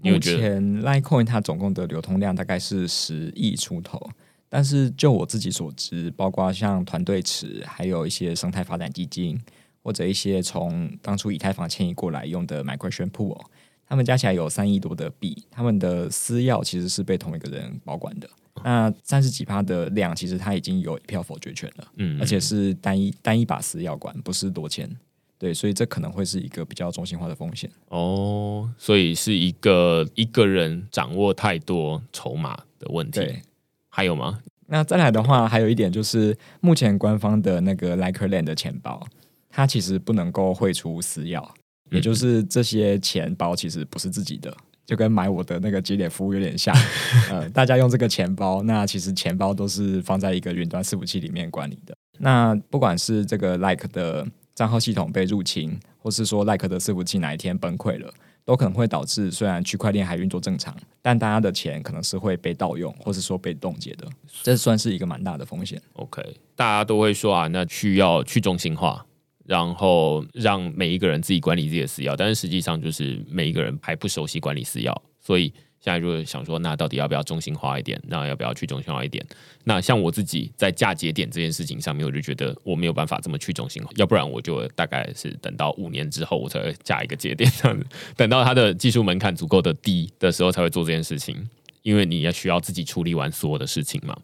[0.00, 4.00] 目前 Litecoin 它总共的流通量大概是十亿出头，
[4.48, 9.38] 但是就我自己所知，包括像团队池，还有一些生态发展基金，
[9.82, 13.38] 或者一些从当初以太坊迁移过来用的 Migration Pool，
[13.86, 18.26] 他们加起来有三亿多的币，他们的私钥其实是被同一个人保管的。
[18.66, 24.90] 那三十几趴的量，其实他已经有一票否决权了，嗯，而且是单一单一把私钥管，不是多签，
[25.38, 27.70] 对，所以这可能会是一个比较中心化的风险。
[27.90, 33.20] 哦，所以是一个一个人掌握太多筹码的问题。
[33.20, 33.42] 对，
[33.90, 34.40] 还有吗？
[34.66, 39.06] 那再来的话，还有一点就是，目前官方的那个 Likeland 的钱包，
[39.50, 41.46] 它其实不能够汇出私钥，
[41.90, 44.56] 也就是这些钱包其实不是自己的。
[44.86, 46.74] 就跟买我的那个节点服务有点像，
[47.30, 51.94] 呃，大家用这个钱包，那其实钱包都是放在一个云端伺服器里面管理的。
[52.18, 58.12] 那不管是这个 Like 的账号系统被入侵，或是说 Like 的伺服器哪一天崩溃了，
[58.44, 64.06] 都可能会导致虽然区块链还运作正常，但大家的钱可能是会被盗用，或是说被冻结的，
[64.42, 65.80] 这算是一个蛮大的风险。
[65.94, 66.22] OK，
[66.54, 69.04] 大家都会说啊，那需要去中心化，
[69.44, 75.52] 然后让每一个人自己管理自己的私钥，但是实际上就是每一个人还不熟悉管理私钥，所以。
[75.80, 78.00] 现在就是想说，那到底要不要中心化一点？
[78.06, 79.22] 那要不要去中心化一点？
[79.64, 87.84] 那像我自己在嫁节点这件事情上面，我就觉得我没有办法这么去中心化，要不然我就大概是等到五年之后，我才会加一个节点这样子。
[88.16, 91.36] 等到它的技术门槛足够的低的时候，才会做这件事情，
[91.82, 94.16] 因为你要需要自己处理完所有的事情嘛。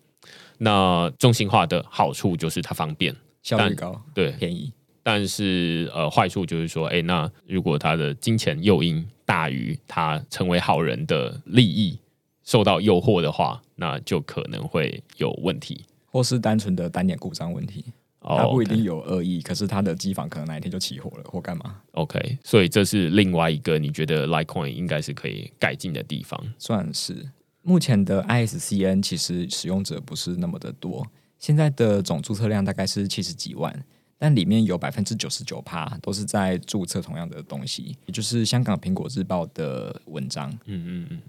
[0.56, 4.72] 那中心化的好处就是它方便、效率高、对便宜。
[5.12, 11.98] 但是呃，坏处就是说，哎，那如果他的金钱诱因大于他成为好人的利益，
[12.44, 17.86] 受到诱惑的话，那就可能会有问题，或是单纯的单点故障问题。
[18.20, 26.40] 他不一定有恶意，可是他的机房可能哪一天就起火了，或干嘛？OK，所以这是另外一个你觉得 Litecoin 应该是可以改进的地方。
[26.56, 27.30] 算是
[27.62, 31.04] 目前的 ISCN 其实使用者不是那么的多，
[31.40, 33.84] 现在的总注册量大概是七十几万。
[34.22, 40.50] 但里面有百分之九十九趴都是在注册同样的东西，也就是香港苹果日报的文章。
[40.66, 41.20] 嗯嗯嗯嗯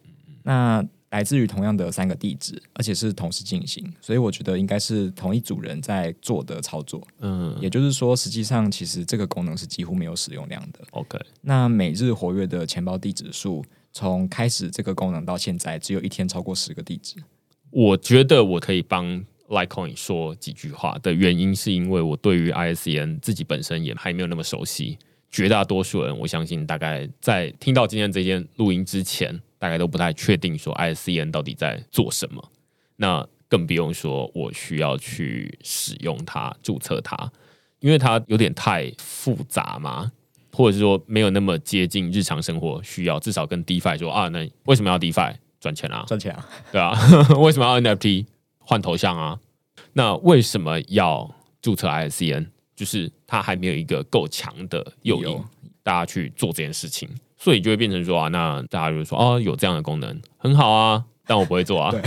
[0.44, 7.02] 那来自于同样的三个地址，而且是同时进行，所以我觉得应该是同一组人在做的操作。
[7.20, 10.80] 嗯，也就是说，实际上其实这个功能是几乎没有使用量的。
[10.92, 13.64] OK，那每日活跃的钱包地址数，
[13.94, 17.16] 从开始这个功能到现在，只有一天超过十个地址。
[17.70, 19.24] 我觉得我可以帮。
[19.52, 24.98] Litecoin 说几句话的原因，是因为我对于 ISCN 自己本身也还没有那么熟悉。
[25.30, 32.52] 绝大多数人，我相信大概在听到今天这件录音之前，大概都不太确定说 ISCN 到底在做什么。
[32.98, 37.32] 那更不用说我需要去使用它、注册它，
[37.80, 40.12] 因为它有点太复杂嘛，
[40.52, 43.20] 或者是说没有那么接近日常生活需要。
[43.20, 46.04] 至少跟 DeFi 说啊，那为什么要 DeFi 赚钱啊？
[46.08, 46.48] 赚钱啊？
[46.72, 46.92] 对啊，
[47.40, 48.26] 为什么要 NFT？
[48.72, 49.38] 换头像啊？
[49.92, 51.30] 那为什么要
[51.62, 52.48] 注册 ISCN？
[52.74, 55.44] 就是它还没有一个够强的诱因，
[55.84, 61.04] 大家去做这件事情，所以就会变成说啊，那大家就说哦，有这样的功能很好啊。
[61.26, 61.92] 但我不会做啊。
[61.92, 62.02] 对，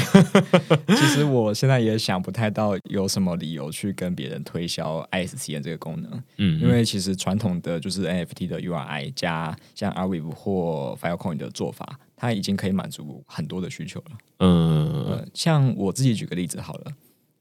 [0.97, 6.23] 其实我现在也想不太到有什么理由去跟别人推销 ISCN 这个功能。
[6.39, 14.19] 嗯，因为其实传统的就是 NFT 的 URI 加像 Arweave 或 Filecoin 的做法，它已经可以满足很多的需求了。
[14.39, 16.93] 嗯，像我自己举个例子好了，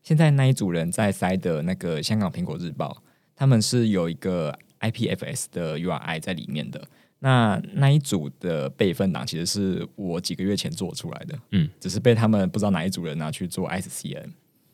[0.02, 3.02] 现在那一组人在塞的那个香港苹果日报，
[3.34, 6.86] 他们是有一个 IPFS 的 URI 在里面的。
[7.20, 14.32] 那那一组的备份档其实是我几个月前做出来的，嗯，只是被他们不知道哪一组人拿去做 SCN。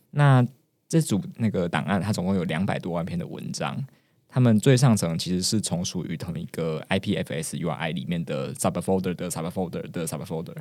[0.09, 0.43] 那
[0.87, 3.79] 这组那个档案，它总共有两百多万篇的文章，
[4.29, 10.55] 他们最上层其实是从属于同一个 IPFS URI 里面的 subfolder 的 subfolder 的 subfolder。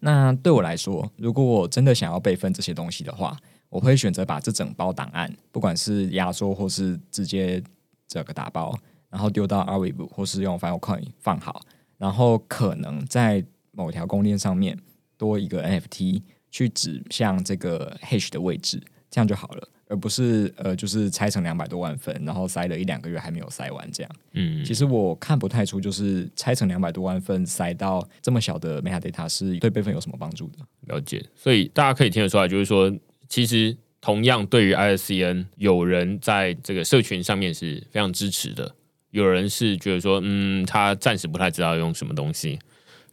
[0.00, 3.36] 那对我来说，如果我真的想要备份这些东西的话，
[3.70, 7.60] 我会选择把这整包档案，不管是压缩或是直接
[8.06, 8.78] 这个打包。
[9.10, 11.62] 然后丢到 Arweave 或是用 Filecoin 放好，
[11.96, 13.42] 然后可能在
[13.72, 14.78] 某条公链上面
[15.16, 24.12] 多一个 NFT 去指向这个 Hash 的位置，这样就好了，而不是呃就是拆成两百多万份，然后塞了一两个月还没有塞完这样。
[24.32, 30.58] 嗯，其实我看不太出，就是拆成两百多万份塞到这么小的 Metadata 是对备份有什么帮助的。
[30.86, 32.94] 了解，所以大家可以听得出来，就是说，
[33.28, 38.74] 其实同样对于 ISCN，有人在这个社群上面是非常支持的。
[39.10, 42.58] 有人是觉得说，嗯，他暂时不太知道用什么东西，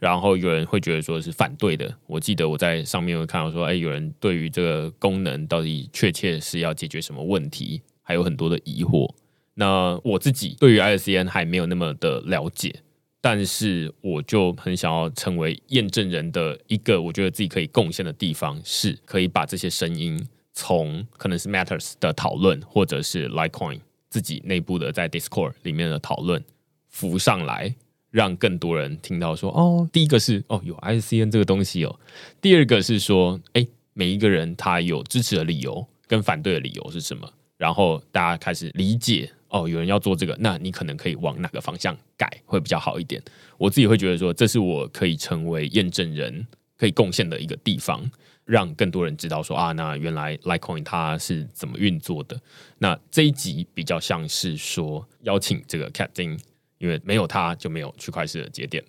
[0.06, 1.92] 然后有人会觉得说是反对的。
[2.06, 9.12] 我记得我在上面有看到说，哎，有人对于这个功能到底确切是要解决什么问题，还有很多的疑惑。
[9.56, 12.84] 那我自己对于 ISCN 还没有那么的了解，
[13.20, 23.80] 但是我就很想要成为验证人的一个，我觉得自己可以贡献的地方，是可以把这些声音从可能是 Matters 的讨论，或者是 Litecoin。
[24.08, 26.42] 自己内部的在 Discord 里面的讨论
[26.88, 27.76] 浮上来，
[28.16, 32.00] 让更多人听到说哦，第一个是哦有 ICN 这个东西哦，
[32.40, 43.22] 第二个是说哎每一个人他有支持的理由跟反对的理由是什么，然后大家开始理解哦有人要做这个，那你可能可以往哪个方向改会比较好一点。
[43.58, 46.48] 我自己会觉得说这是我可以成为验证人
[46.78, 48.10] 可以贡献的一个地方。
[48.46, 52.40] 让更多人知道说啊，那原来 Litecoin 它是怎么运作的。
[52.78, 56.40] 那这一集比较像是说邀请这个 Captain，
[56.86, 58.84] 因为没有他就没有区块链的节点。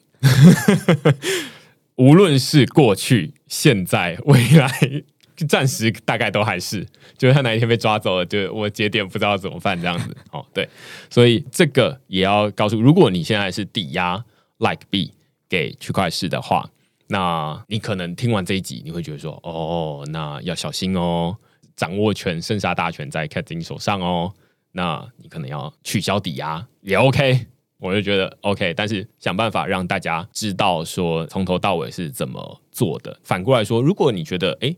[1.96, 4.70] 无论是过去、现在、 未来，
[5.48, 6.86] 暂时大概都还是，
[7.16, 10.16] 就是他哪一天被抓走了，就我节点不知道怎么办这样子。
[10.30, 10.68] 哦，对，
[11.08, 14.24] 所以这个也要告诉，如果你现在是抵押
[14.58, 15.12] Like B。
[15.48, 16.68] 给区块市的话，
[17.06, 21.36] 那你可能听完这一集，你会觉得说，哦，那要小心哦，
[21.76, 24.34] 掌握权、生杀大权在 Katie 手上哦，
[24.72, 27.46] 那你可能要取消抵押也 OK。
[27.78, 33.18] 我就觉得 OK，但是想办法让大家知道说从头到尾是怎么做的。
[33.22, 34.74] 反过来说，如果你觉得哎，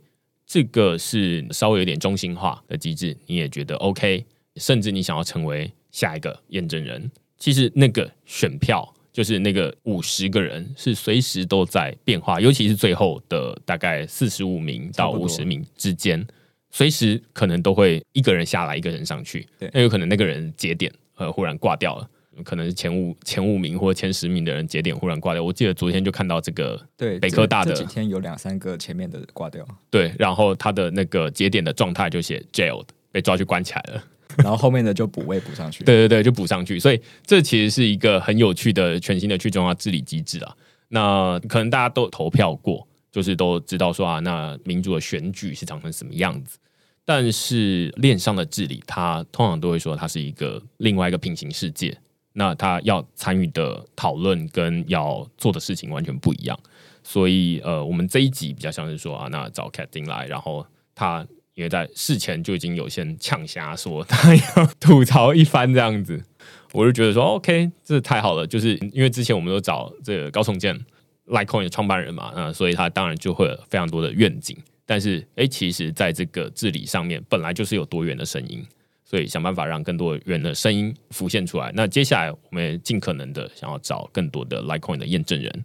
[0.46, 4.24] 这个是稍微有点中心化的机制，你也觉得 OK，
[4.56, 16.26] 甚至你想要成为下一个验证人，其实那个选票就是那个五十个人是随时都在变化，尤其是最后的大概四十五名到五十名之间，
[16.70, 22.08] 随时可能都会一个人下来，一个人上去，那有可能那个人节点呃忽然挂掉了。
[22.44, 34.04] 可能是前五前五名或者前十名的人节点忽然挂掉，我记得昨天就看到这个，对北科大的这几天有两三个前面的挂掉，对，然后他的那个节点的状态就写 jailed，被抓去关起来了，
[34.38, 40.56] 然后后面的就补位补上去，对对对，就补上去，所以这其实是一个很有趣的全新的去中央治理机制啊。
[40.88, 46.58] 那可能大家都投票过，就是都知道说啊，那民主的选举是长成什么样子，
[47.04, 51.94] 但是链上的治理，它通常都会说它是一个另外一个平行世界。
[52.38, 56.56] 那他要参与的讨论跟要做的事情完全不一样，
[57.02, 60.64] 所以呃，我们这一集比较像是说啊，那找 Cat 进来，然后
[60.94, 66.22] 他因为在事前就已经有先呛瞎说他要吐槽一番这样子，
[66.72, 70.78] 我就觉得说 OK，这太好了，就是因为之前我们都找这个高重建
[71.26, 78.64] Litecoin 的创办人嘛，嗯，所以他当然就会有非常多的愿景，但是哎，其实在这个治理上面本来就是有多元的声音。
[79.08, 81.72] 所以想办法让更多人的声音浮现出来。
[81.74, 85.64] 那接下来我们尽可能的想要找更多的 Litecoin 的验证人，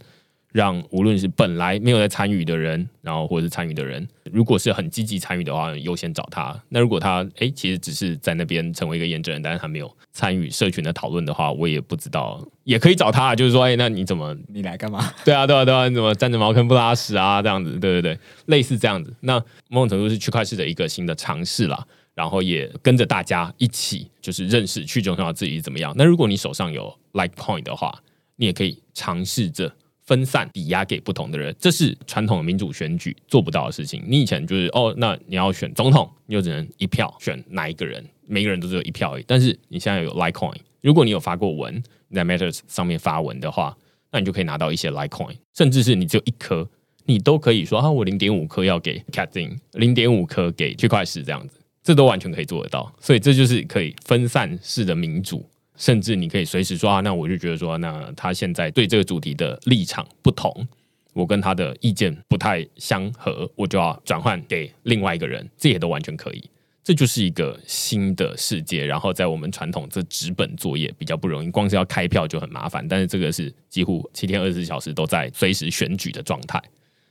[0.53, 6.57] 让无论是本来没有在参与的人，然后或者是参与的人，如果是很积极参与的话，优先找他。
[6.69, 13.35] 那如果他哎，其实只是在那边成为一个验证人，但是他没有参与社群的讨论的话，我也不知道，也可以找他。
[13.35, 15.11] 就是说，哎，那你怎么 你来干嘛？
[15.25, 17.41] 对啊，对啊，对啊，你怎么站着茅坑不拉屎啊？
[17.41, 19.13] 这样子，对对对，类似这样子。
[19.19, 19.37] 那
[19.67, 21.85] 某种程度是区块链的一个新的尝试啦。
[22.13, 25.93] 然后也跟着大家一起，就是认识去中心化自己怎么样。
[25.97, 28.03] 那如果你手上有 like coin 的话，
[28.35, 31.55] 你也可以尝试着分散抵押给不同的人。
[31.59, 34.03] 这是传统的民主选举做不到的事情。
[34.07, 39.23] 你以前就是哦，那你要选总统，你就只能一票选哪一个人，每个人都只有一票而已。
[39.27, 41.81] 但是你现在有 Like Coin，如果你有发过文
[42.13, 43.75] 在 Matters 上面发文的话，
[44.11, 46.69] 那你就可以拿到一些 Like Coin，甚至是你只有一颗，
[47.05, 51.59] 你都可以说啊，我零点五颗要给 Catin，零点五颗给区块链这样子。
[51.83, 60.65] 这都完全可以做得到，所以这就是可以分散式的民主，甚至你可以随时说啊，那我就觉得说，那他现在对这个主题的立场不同，
[61.11, 66.49] 我跟他的意见不太相合，我就要转换给另外一个人，这也都完全可以。
[66.85, 68.85] 这就是一个新的世界。
[68.85, 76.61] 然后在我们传统这纸本作业比较不容易，光是要开票就很麻烦，但是这个是几乎七天二十四小时都在随时选举的状态。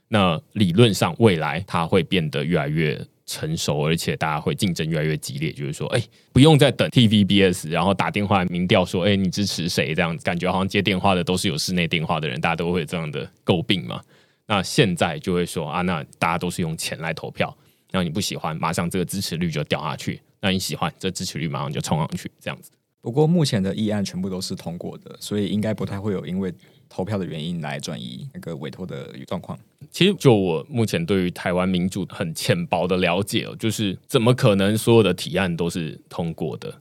[0.09, 2.99] 那理论上未来它会变得越来越。
[3.27, 5.53] 成熟，而且大家会竞争越来越激烈。
[5.53, 6.03] 就是说，哎，
[6.33, 9.95] 不用再等 TVBS，然后打电话民调说，哎，你支持谁？
[9.95, 14.01] 这样子感觉好像接电话的都是有室内电话的人，大家都会这样的诟病嘛。
[14.47, 17.57] 那现在就会说啊，那大家都是用钱来投票，
[17.91, 22.71] 然后你不喜欢，马上这个支持率就掉下去；那你喜欢，这支持率马上就冲上去，这样子。
[23.01, 26.53] 不过目前的议案全部都是通过的，所以应该不太会有因为。
[26.95, 29.59] 投票的原因来转移那个委托的状况。
[29.91, 36.75] 其实，就我目前对于台湾民主很浅薄的了解哦，就是怎么可能所有的提案都是通过的？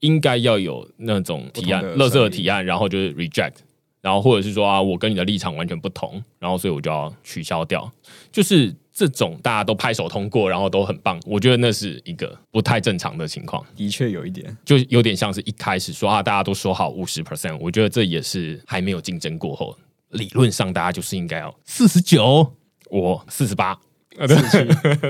[0.00, 3.54] 应该要有那种提案、乐色提案，然后就是 reject，
[4.02, 7.90] 然后或者是说啊，我跟你的立场完全不同，然后所以我就要取消掉，
[8.30, 8.74] 就是。
[8.96, 13.66] 这种大家都拍手通过，然后都很棒，我觉得那是一个不太正常的情况。
[13.74, 19.76] 的确有一点，就有点像是一开始说啊，大家都说好五十 percent，我觉得这也是还没有竞争过后，
[20.10, 22.54] 理论上大家就是应该要四十九，
[22.88, 23.76] 我四十八，
[24.16, 24.28] 对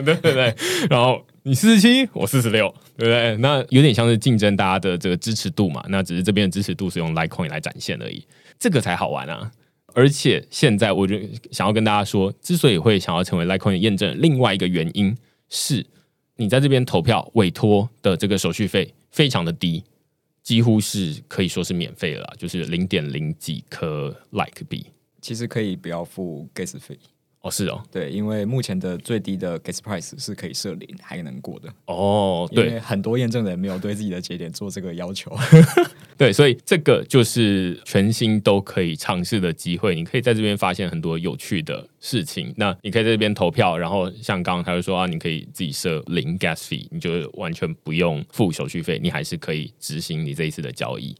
[0.03, 0.57] 对对，
[0.89, 3.37] 然后你四十七，我四十六，对不对？
[3.37, 8.27] 那有点像是竞争大家的这个支持度嘛，那只是这边的支持度是用 Litecoin 来展现而已，
[8.59, 9.53] 这个才好玩啊。
[9.95, 11.17] 而且现在，我就
[11.53, 15.17] 想要跟大家说，之所以会想要成为 Litecoin 验证，另外一个原因
[15.49, 15.87] 是，
[16.37, 19.85] 你在这边投票委托的这个手续费非常的低，
[20.43, 24.87] 几乎是可以说是免费了，就是零点零几颗 Like 币，
[25.23, 26.99] 其实可以不要付 gas 费。
[27.45, 31.69] 哦，是哦，对，因为目前的最低的 gas price 是可以设零还能过的。
[31.85, 35.31] 哦，对，很多验证人没有对自己的节点做这个要求。
[36.17, 39.95] 对，所以这个就是全新都可以尝试的机会。
[39.95, 42.51] 你可以在这边发现很多有趣的事情。
[42.57, 51.15] 那你可以在这边投票，然后像刚刚他就说啊，你可以自己设零 gas fee，你就完全不用付手续费，你还是可以执行你这一次的交易。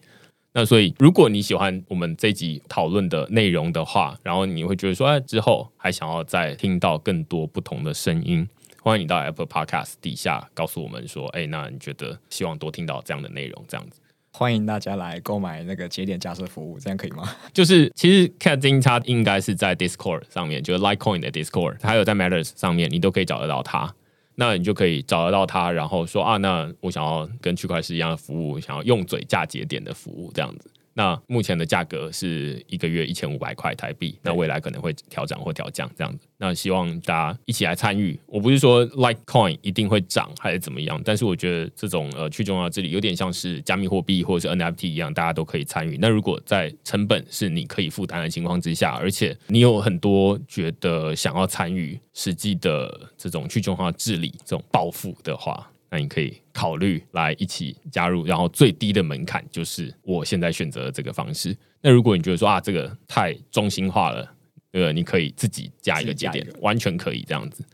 [0.57, 8.49] 那所以，如果你喜欢我们这集讨论的内容的话，然后你会觉得说，哎，之后还想要再听到更多不同的声音，
[8.81, 14.01] 欢迎你到 Apple Podcast 底下告诉我们说，哎，那你觉得希望多听到这样的内容，这样子。
[14.33, 17.29] 欢迎大家来购买那个节点加设服务，这样可以吗？
[17.53, 23.93] 就是其实 Cat 金它应该是在 Discord 上面，就是 Litecoin 的 Discord，还有在 Matters 上面，你都可以找得到它。
[24.37, 30.71] 那你就可以找得到他，然后说啊，那我想要跟区块链一样的服务，想要用嘴嫁节点的服务这样子。
[30.95, 36.27] 那目前的价格是一个月一千五百块台币，那未来可能会调涨或调降这样子。
[36.39, 38.19] 那希望大家一起来参与。
[38.27, 45.99] 我不是说 Litecoin 一定会涨还是怎么样，但是我觉得这种呃去中心化治理有点像是加密货币或者是 NFT 一样，大家都可以参与。
[46.01, 55.71] 那如果在成本是你可以负担的情况之下，而且你有很多觉得想要参与实际的这种去中心化治理这种暴富的话。
[55.95, 61.57] 那你可以考虑来一起加入，然后最低的门槛就是我现在选择的这个方式。
[61.81, 64.29] 那如果你觉得说啊，这个太中心化了，
[64.73, 67.65] 呃，你可以自己加一个节点，完全可以这样子。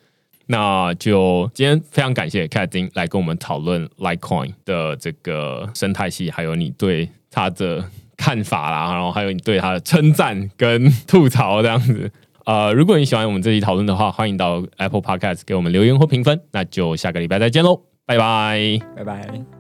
[0.45, 7.83] 那就今天非常感谢凯丁来跟我们讨论 Litecoin 的这个生态系，还有你对他的
[8.19, 12.13] 看法啦，然后还有你对他的称赞跟吐槽这样子。
[12.45, 16.39] 呃，如果你喜欢我们这期讨论的话，欢迎到 Apple Podcast 给我们留言或评分。
[16.53, 17.90] 那就下个礼拜再见喽。
[18.11, 19.60] 拜拜，拜拜。